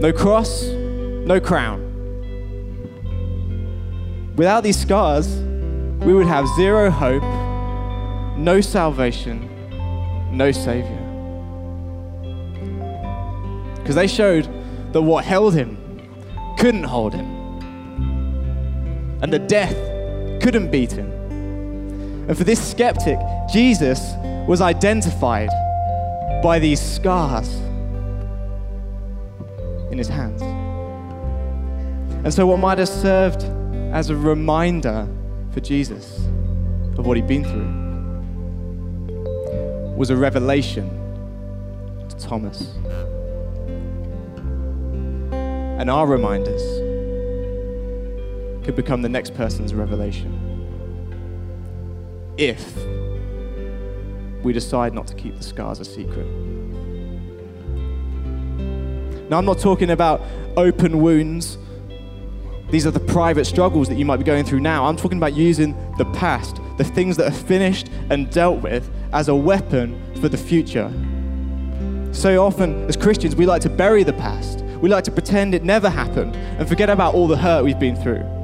No 0.02 0.12
cross, 0.12 0.64
no 0.64 1.40
crown. 1.40 1.86
Without 4.36 4.64
these 4.64 4.80
scars, 4.80 5.28
we 6.06 6.14
would 6.14 6.28
have 6.28 6.48
zero 6.56 6.90
hope, 6.90 7.24
no 8.38 8.62
salvation, 8.62 9.50
no 10.32 10.52
Savior. 10.52 11.06
Because 13.76 13.96
they 13.96 14.08
showed 14.08 14.48
that 14.94 15.02
what 15.02 15.26
held 15.26 15.54
him 15.54 15.78
couldn't 16.58 16.84
hold 16.86 17.14
him, 17.14 17.39
and 19.22 19.34
that 19.34 19.48
death 19.48 19.76
couldn't 20.42 20.72
beat 20.72 20.92
him. 20.92 21.12
And 22.28 22.38
for 22.38 22.44
this 22.44 22.62
skeptic, 22.64 23.18
Jesus 23.52 24.14
was 24.48 24.62
identified 24.62 25.50
by 26.42 26.60
these 26.60 26.80
scars 26.80 27.54
in 29.92 29.98
his 29.98 30.08
hands. 30.08 30.42
And 32.24 32.34
so, 32.34 32.46
what 32.48 32.60
might 32.60 32.78
have 32.78 32.90
served 32.90 33.44
as 33.94 34.10
a 34.10 34.16
reminder 34.16 35.08
for 35.52 35.60
Jesus 35.60 36.20
of 36.98 37.08
what 37.08 37.18
he'd 37.18 37.28
been 37.28 37.44
through 37.44 37.90
was 39.96 40.10
a 40.10 40.16
revelation 40.16 40.90
to 42.10 42.18
Thomas. 42.18 42.74
And 45.32 45.90
our 45.90 46.06
reminders 46.06 46.89
could 48.70 48.76
become 48.76 49.02
the 49.02 49.10
next 49.10 49.34
person's 49.34 49.74
revelation 49.74 50.32
if 52.38 52.78
we 54.44 54.54
decide 54.54 54.94
not 54.94 55.08
to 55.08 55.16
keep 55.16 55.36
the 55.36 55.42
scars 55.44 55.80
a 55.80 55.86
secret. 55.86 56.28
Now, 59.28 59.40
I'm 59.40 59.46
not 59.46 59.58
talking 59.58 59.90
about 59.90 60.22
open 60.56 61.02
wounds. 61.02 61.58
These 62.70 62.86
are 62.86 62.92
the 62.92 63.00
private 63.00 63.46
struggles 63.46 63.90
that 63.90 63.96
you 63.96 64.06
might 64.06 64.18
be 64.18 64.24
going 64.24 64.46
through 64.46 64.60
now. 64.60 64.86
I'm 64.86 64.98
talking 64.98 65.18
about 65.18 65.34
using 65.34 65.76
the 65.98 66.06
past, 66.06 66.62
the 66.78 66.84
things 66.84 67.18
that 67.18 67.28
are 67.28 67.36
finished 67.36 67.90
and 68.12 68.30
dealt 68.30 68.62
with, 68.62 68.88
as 69.14 69.30
a 69.30 69.36
weapon 69.36 70.00
for 70.22 70.30
the 70.30 70.38
future. 70.38 70.94
So 72.12 72.46
often, 72.46 72.86
as 72.88 72.96
Christians, 72.96 73.36
we 73.36 73.48
like 73.48 73.64
to 73.64 73.70
bury 73.70 74.04
the 74.04 74.14
past. 74.14 74.60
We 74.80 74.90
like 74.90 75.06
to 75.06 75.12
pretend 75.12 75.56
it 75.56 75.64
never 75.64 75.90
happened 75.90 76.36
and 76.36 76.70
forget 76.70 76.92
about 76.92 77.16
all 77.16 77.28
the 77.28 77.38
hurt 77.38 77.66
we've 77.66 77.80
been 77.80 77.96
through. 77.96 78.39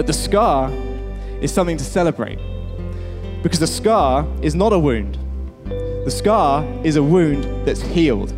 But 0.00 0.06
the 0.06 0.14
scar 0.14 0.70
is 1.42 1.52
something 1.52 1.76
to 1.76 1.84
celebrate 1.84 2.38
because 3.42 3.58
the 3.58 3.66
scar 3.66 4.26
is 4.40 4.54
not 4.54 4.72
a 4.72 4.78
wound. 4.78 5.18
The 5.66 6.10
scar 6.10 6.64
is 6.82 6.96
a 6.96 7.02
wound 7.02 7.44
that's 7.66 7.82
healed. 7.82 8.32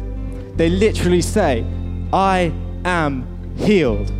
They 0.56 0.68
literally 0.68 1.22
say, 1.22 1.64
I 2.12 2.52
am 2.84 3.54
healed. 3.58 4.10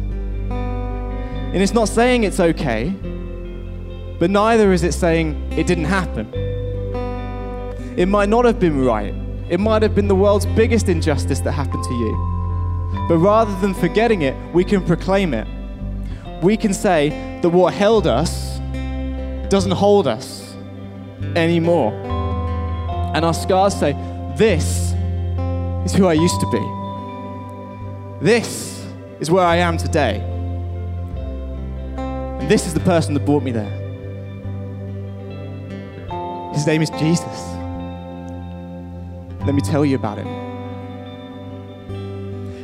And 0.51 1.57
it's 1.57 1.72
not 1.72 1.88
saying 1.88 2.22
it's 2.22 2.38
okay, 2.38 2.90
but 4.20 4.30
neither 4.30 4.72
is 4.72 4.84
it 4.84 4.95
saying 4.95 5.34
it 5.51 5.66
didn't 5.66 5.86
happen. 5.86 6.32
It 7.97 8.07
might 8.07 8.28
not 8.28 8.45
have 8.45 8.61
been 8.61 8.84
right. 8.84 9.14
It 9.51 9.59
might 9.59 9.82
have 9.82 9.97
been 9.97 10.07
the 10.07 10.14
world's 10.14 10.47
biggest 10.47 10.88
injustice 10.88 11.40
that 11.40 11.51
happened 11.51 11.82
to 11.82 11.95
you. 11.95 13.05
But 13.09 13.18
rather 13.18 13.53
than 13.61 13.74
forgetting 13.74 14.22
it, 14.22 14.36
we 14.55 14.62
can 14.62 14.84
proclaim 14.84 15.34
it. 15.34 15.49
We 16.40 16.57
can 16.57 16.72
say 16.72 17.32
that 17.43 17.51
what 17.51 17.74
held 17.74 18.07
us 18.07 18.59
doesn't 19.49 19.72
hold 19.72 20.07
us 20.07 20.55
anymore. 21.36 21.93
And 23.14 23.24
our 23.24 23.34
scars 23.34 23.74
say, 23.74 23.93
This 24.36 24.93
is 25.84 25.93
who 25.93 26.07
I 26.07 26.14
used 26.14 26.40
to 26.40 26.47
be. 26.51 28.24
This 28.24 28.86
is 29.20 29.30
where 29.30 29.45
I 29.45 29.57
am 29.57 29.76
today. 29.76 30.20
And 31.97 32.49
this 32.49 32.66
is 32.66 32.74
the 32.74 32.80
person 32.80 33.14
that 33.14 33.24
brought 33.26 33.43
me 33.43 33.51
there. 33.51 33.78
His 36.55 36.66
name 36.66 36.82
is 36.82 36.90
Jesus. 36.90 37.53
Let 39.45 39.55
me 39.55 39.61
tell 39.61 39.84
you 39.84 39.97
about 39.97 40.18
him. 40.18 40.52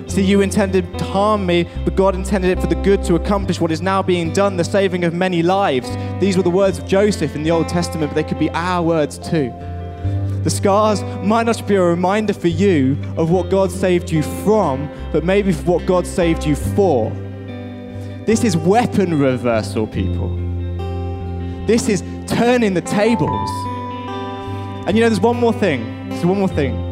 See, 0.08 0.22
you 0.22 0.40
intended 0.40 0.98
to 0.98 1.04
harm 1.04 1.44
me, 1.44 1.68
but 1.84 1.94
God 1.94 2.14
intended 2.14 2.50
it 2.50 2.60
for 2.60 2.66
the 2.66 2.74
good 2.76 3.04
to 3.04 3.14
accomplish 3.14 3.60
what 3.60 3.70
is 3.70 3.82
now 3.82 4.02
being 4.02 4.32
done, 4.32 4.56
the 4.56 4.64
saving 4.64 5.04
of 5.04 5.12
many 5.12 5.42
lives. 5.42 5.90
These 6.18 6.36
were 6.36 6.42
the 6.42 6.50
words 6.50 6.78
of 6.78 6.86
Joseph 6.86 7.36
in 7.36 7.42
the 7.42 7.50
Old 7.50 7.68
Testament, 7.68 8.10
but 8.10 8.14
they 8.14 8.24
could 8.24 8.38
be 8.38 8.50
our 8.50 8.82
words 8.82 9.18
too. 9.18 9.52
The 10.44 10.50
scars 10.50 11.02
might 11.22 11.44
not 11.44 11.64
be 11.68 11.74
a 11.74 11.82
reminder 11.82 12.32
for 12.32 12.48
you 12.48 12.96
of 13.18 13.30
what 13.30 13.50
God 13.50 13.70
saved 13.70 14.10
you 14.10 14.22
from, 14.22 14.88
but 15.12 15.24
maybe 15.24 15.52
for 15.52 15.78
what 15.78 15.86
God 15.86 16.06
saved 16.06 16.44
you 16.44 16.56
for. 16.56 17.10
This 18.24 18.44
is 18.44 18.56
weapon 18.56 19.18
reversal, 19.18 19.86
people. 19.86 20.30
This 21.66 21.90
is 21.90 22.02
turning 22.26 22.72
the 22.72 22.80
tables. 22.80 23.50
And 24.86 24.96
you 24.96 25.02
know, 25.02 25.10
there's 25.10 25.20
one 25.20 25.36
more 25.36 25.52
thing. 25.52 26.08
There's 26.08 26.24
one 26.24 26.38
more 26.38 26.48
thing 26.48 26.87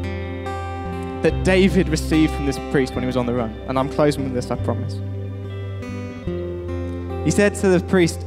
that 1.23 1.45
David 1.45 1.89
received 1.89 2.33
from 2.35 2.47
this 2.47 2.59
priest 2.71 2.95
when 2.95 3.03
he 3.03 3.07
was 3.07 3.17
on 3.17 3.27
the 3.27 3.35
run. 3.35 3.51
And 3.69 3.79
I'm 3.79 3.89
closing 3.89 4.25
with 4.25 4.35
this, 4.35 4.51
I 4.51 4.57
promise. 4.57 4.95
He 7.25 7.31
said 7.31 7.55
to 7.57 7.69
the 7.69 7.81
priest, 7.89 8.25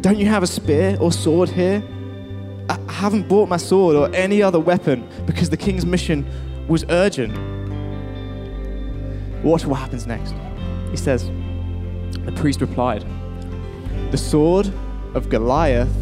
Don't 0.00 0.18
you 0.18 0.26
have 0.26 0.42
a 0.42 0.46
spear 0.46 0.96
or 1.00 1.12
sword 1.12 1.48
here? 1.48 1.82
I 2.68 2.78
haven't 2.88 3.28
brought 3.28 3.48
my 3.48 3.58
sword 3.58 3.94
or 3.94 4.12
any 4.14 4.42
other 4.42 4.58
weapon 4.58 5.08
because 5.26 5.50
the 5.50 5.56
king's 5.56 5.86
mission 5.86 6.26
was 6.66 6.84
urgent. 6.88 7.32
Watch 9.44 9.66
what 9.66 9.76
happens 9.76 10.06
next. 10.06 10.34
He 10.90 10.96
says, 10.96 11.30
The 12.24 12.32
priest 12.36 12.60
replied, 12.60 13.04
The 14.10 14.18
sword 14.18 14.72
of 15.14 15.28
Goliath, 15.28 15.92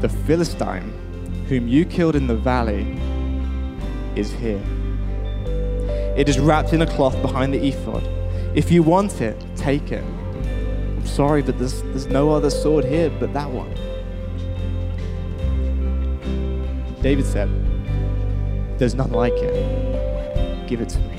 the 0.00 0.08
Philistine, 0.08 1.44
whom 1.48 1.68
you 1.68 1.84
killed 1.84 2.16
in 2.16 2.26
the 2.26 2.36
valley, 2.36 2.98
is 4.16 4.32
here. 4.32 4.62
It 6.16 6.28
is 6.28 6.38
wrapped 6.38 6.74
in 6.74 6.82
a 6.82 6.86
cloth 6.86 7.20
behind 7.22 7.54
the 7.54 7.66
ephod. 7.66 8.06
If 8.54 8.70
you 8.70 8.82
want 8.82 9.22
it, 9.22 9.42
take 9.56 9.92
it. 9.92 10.04
I'm 10.04 11.06
sorry, 11.06 11.40
but 11.40 11.58
there's, 11.58 11.80
there's 11.84 12.06
no 12.06 12.30
other 12.30 12.50
sword 12.50 12.84
here 12.84 13.08
but 13.18 13.32
that 13.32 13.50
one. 13.50 13.72
David 17.00 17.24
said, 17.24 17.48
There's 18.78 18.94
none 18.94 19.10
like 19.10 19.32
it. 19.32 20.68
Give 20.68 20.82
it 20.82 20.90
to 20.90 20.98
me. 20.98 21.16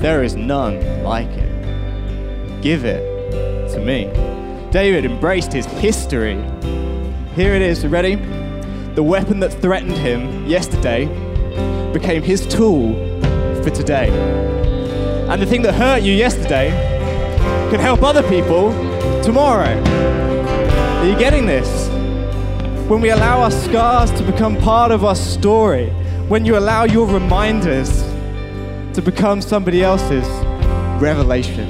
There 0.00 0.22
is 0.24 0.34
none 0.34 1.04
like 1.04 1.28
it. 1.28 2.62
Give 2.62 2.86
it 2.86 3.70
to 3.72 3.78
me. 3.78 4.06
David 4.70 5.04
embraced 5.04 5.52
his 5.52 5.66
history. 5.66 6.42
Here 7.34 7.54
it 7.54 7.60
is, 7.60 7.86
ready? 7.86 8.14
The 8.94 9.02
weapon 9.02 9.38
that 9.40 9.52
threatened 9.52 9.92
him 9.92 10.46
yesterday 10.46 11.04
became 11.92 12.22
his 12.22 12.46
tool 12.46 13.07
for 13.62 13.70
today. 13.70 14.08
And 15.28 15.40
the 15.40 15.46
thing 15.46 15.62
that 15.62 15.74
hurt 15.74 16.02
you 16.02 16.12
yesterday 16.12 16.70
can 17.70 17.80
help 17.80 18.02
other 18.02 18.22
people 18.28 18.72
tomorrow. 19.22 19.78
Are 21.00 21.06
you 21.06 21.16
getting 21.18 21.46
this? 21.46 21.88
when 22.88 23.02
we 23.02 23.10
allow 23.10 23.42
our 23.42 23.50
scars 23.50 24.10
to 24.12 24.22
become 24.22 24.56
part 24.56 24.90
of 24.90 25.04
our 25.04 25.14
story, 25.14 25.90
when 26.26 26.46
you 26.46 26.56
allow 26.56 26.84
your 26.84 27.06
reminders 27.06 28.00
to 28.94 29.02
become 29.04 29.42
somebody 29.42 29.84
else's 29.84 30.26
revelation. 30.98 31.68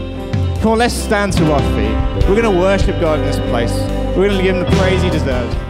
Come 0.61 0.73
on, 0.73 0.79
let's 0.79 0.95
stand 0.95 1.33
to 1.33 1.53
our 1.53 1.61
feet. 1.75 2.29
We're 2.29 2.41
going 2.41 2.55
to 2.55 2.61
worship 2.61 3.01
God 3.01 3.19
in 3.19 3.25
this 3.25 3.39
place. 3.51 3.73
We're 4.17 4.29
going 4.29 4.37
to 4.37 4.43
give 4.45 4.55
him 4.55 4.65
the 4.65 4.77
praise 4.77 5.03
he 5.03 5.11
deserves. 5.11 5.68